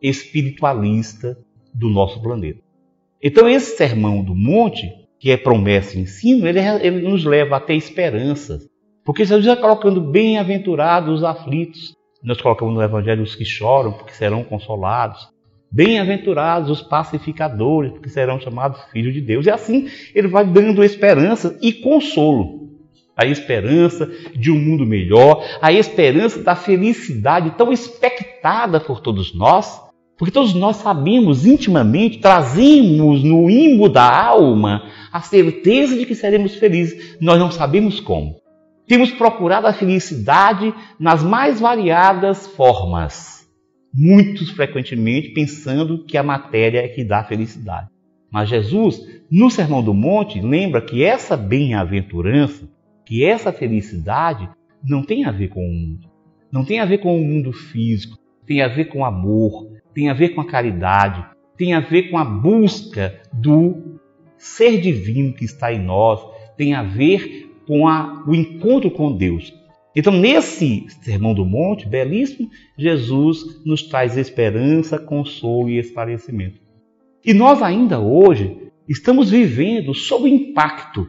[0.00, 1.38] espiritualista
[1.74, 2.60] do nosso planeta.
[3.22, 7.60] Então, esse Sermão do Monte, que é promessa e ensino, ele, ele nos leva a
[7.60, 8.68] ter esperanças.
[9.04, 14.12] Porque Jesus está colocando bem-aventurados os aflitos, nós colocamos no Evangelho os que choram, porque
[14.12, 15.28] serão consolados.
[15.70, 19.46] Bem-aventurados os pacificadores, porque serão chamados filhos de Deus.
[19.46, 22.68] E assim ele vai dando esperança e consolo.
[23.16, 29.80] A esperança de um mundo melhor, a esperança da felicidade tão expectada por todos nós,
[30.18, 36.56] porque todos nós sabemos intimamente, trazemos no ímbo da alma a certeza de que seremos
[36.56, 37.16] felizes.
[37.20, 38.36] Nós não sabemos como.
[38.88, 43.48] Temos procurado a felicidade nas mais variadas formas,
[43.94, 47.88] muitos frequentemente pensando que a matéria é que dá felicidade.
[48.30, 49.00] Mas Jesus,
[49.30, 52.68] no Sermão do Monte, lembra que essa bem-aventurança,
[53.06, 54.48] que essa felicidade
[54.82, 56.08] não tem a ver com o mundo,
[56.50, 60.14] não tem a ver com o mundo físico, tem a ver com amor, tem a
[60.14, 61.24] ver com a caridade,
[61.56, 63.98] tem a ver com a busca do
[64.36, 66.20] ser divino que está em nós,
[66.56, 69.52] tem a ver com a, o encontro com Deus.
[69.94, 76.60] Então, nesse Sermão do Monte, belíssimo, Jesus nos traz esperança, consolo e esclarecimento.
[77.24, 78.56] E nós ainda hoje
[78.88, 81.08] estamos vivendo sob o impacto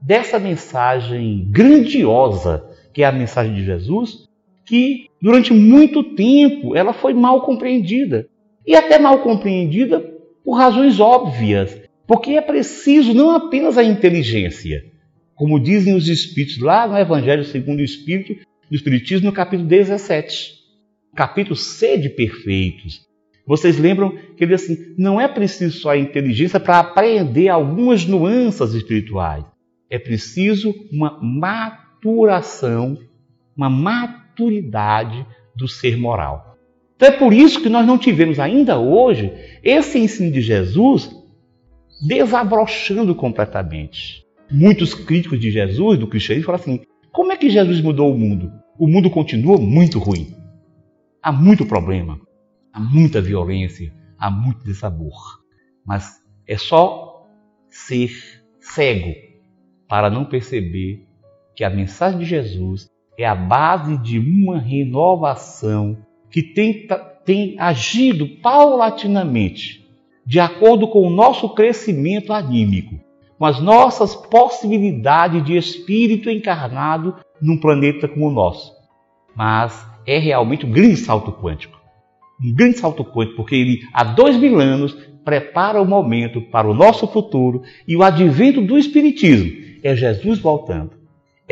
[0.00, 4.28] dessa mensagem grandiosa, que é a mensagem de Jesus,
[4.64, 8.26] que durante muito tempo ela foi mal compreendida.
[8.66, 10.00] E até mal compreendida
[10.44, 14.84] por razões óbvias, porque é preciso não apenas a inteligência,
[15.34, 18.34] como dizem os Espíritos lá no Evangelho segundo o Espírito,
[18.68, 20.60] do Espiritismo, no capítulo 17.
[21.14, 23.02] Capítulo Sede Perfeitos.
[23.46, 28.06] Vocês lembram que ele diz assim: não é preciso só a inteligência para aprender algumas
[28.06, 29.44] nuances espirituais.
[29.90, 32.96] É preciso uma maturação,
[33.56, 33.68] uma
[34.32, 36.56] maturidade do ser moral.
[36.96, 41.10] Então é por isso que nós não tivemos ainda hoje esse ensino de Jesus
[42.06, 44.24] desabrochando completamente.
[44.50, 46.80] Muitos críticos de Jesus, do cristianismo, falam assim:
[47.10, 48.52] como é que Jesus mudou o mundo?
[48.78, 50.34] O mundo continua muito ruim.
[51.22, 52.20] Há muito problema,
[52.72, 55.40] há muita violência, há muito dissabor.
[55.84, 57.26] Mas é só
[57.68, 58.10] ser
[58.60, 59.14] cego
[59.88, 61.06] para não perceber
[61.54, 65.96] que a mensagem de Jesus é a base de uma renovação
[66.30, 66.86] que tem,
[67.24, 69.86] tem agido paulatinamente,
[70.24, 72.98] de acordo com o nosso crescimento anímico,
[73.38, 78.72] com as nossas possibilidades de espírito encarnado num planeta como o nosso.
[79.34, 81.80] Mas é realmente um grande salto quântico.
[82.42, 86.74] Um grande salto quântico, porque ele, há dois mil anos, prepara o momento para o
[86.74, 91.01] nosso futuro e o advento do Espiritismo é Jesus voltando.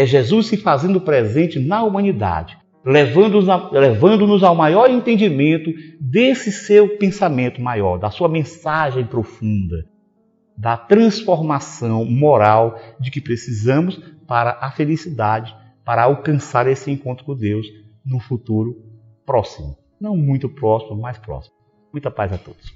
[0.00, 5.70] É Jesus se fazendo presente na humanidade, levando-nos levando ao maior entendimento
[6.00, 9.84] desse seu pensamento maior, da sua mensagem profunda,
[10.56, 17.66] da transformação moral de que precisamos para a felicidade, para alcançar esse encontro com Deus
[18.02, 18.82] no futuro
[19.26, 19.76] próximo.
[20.00, 21.54] Não muito próximo, mas próximo.
[21.92, 22.72] Muita paz a todos.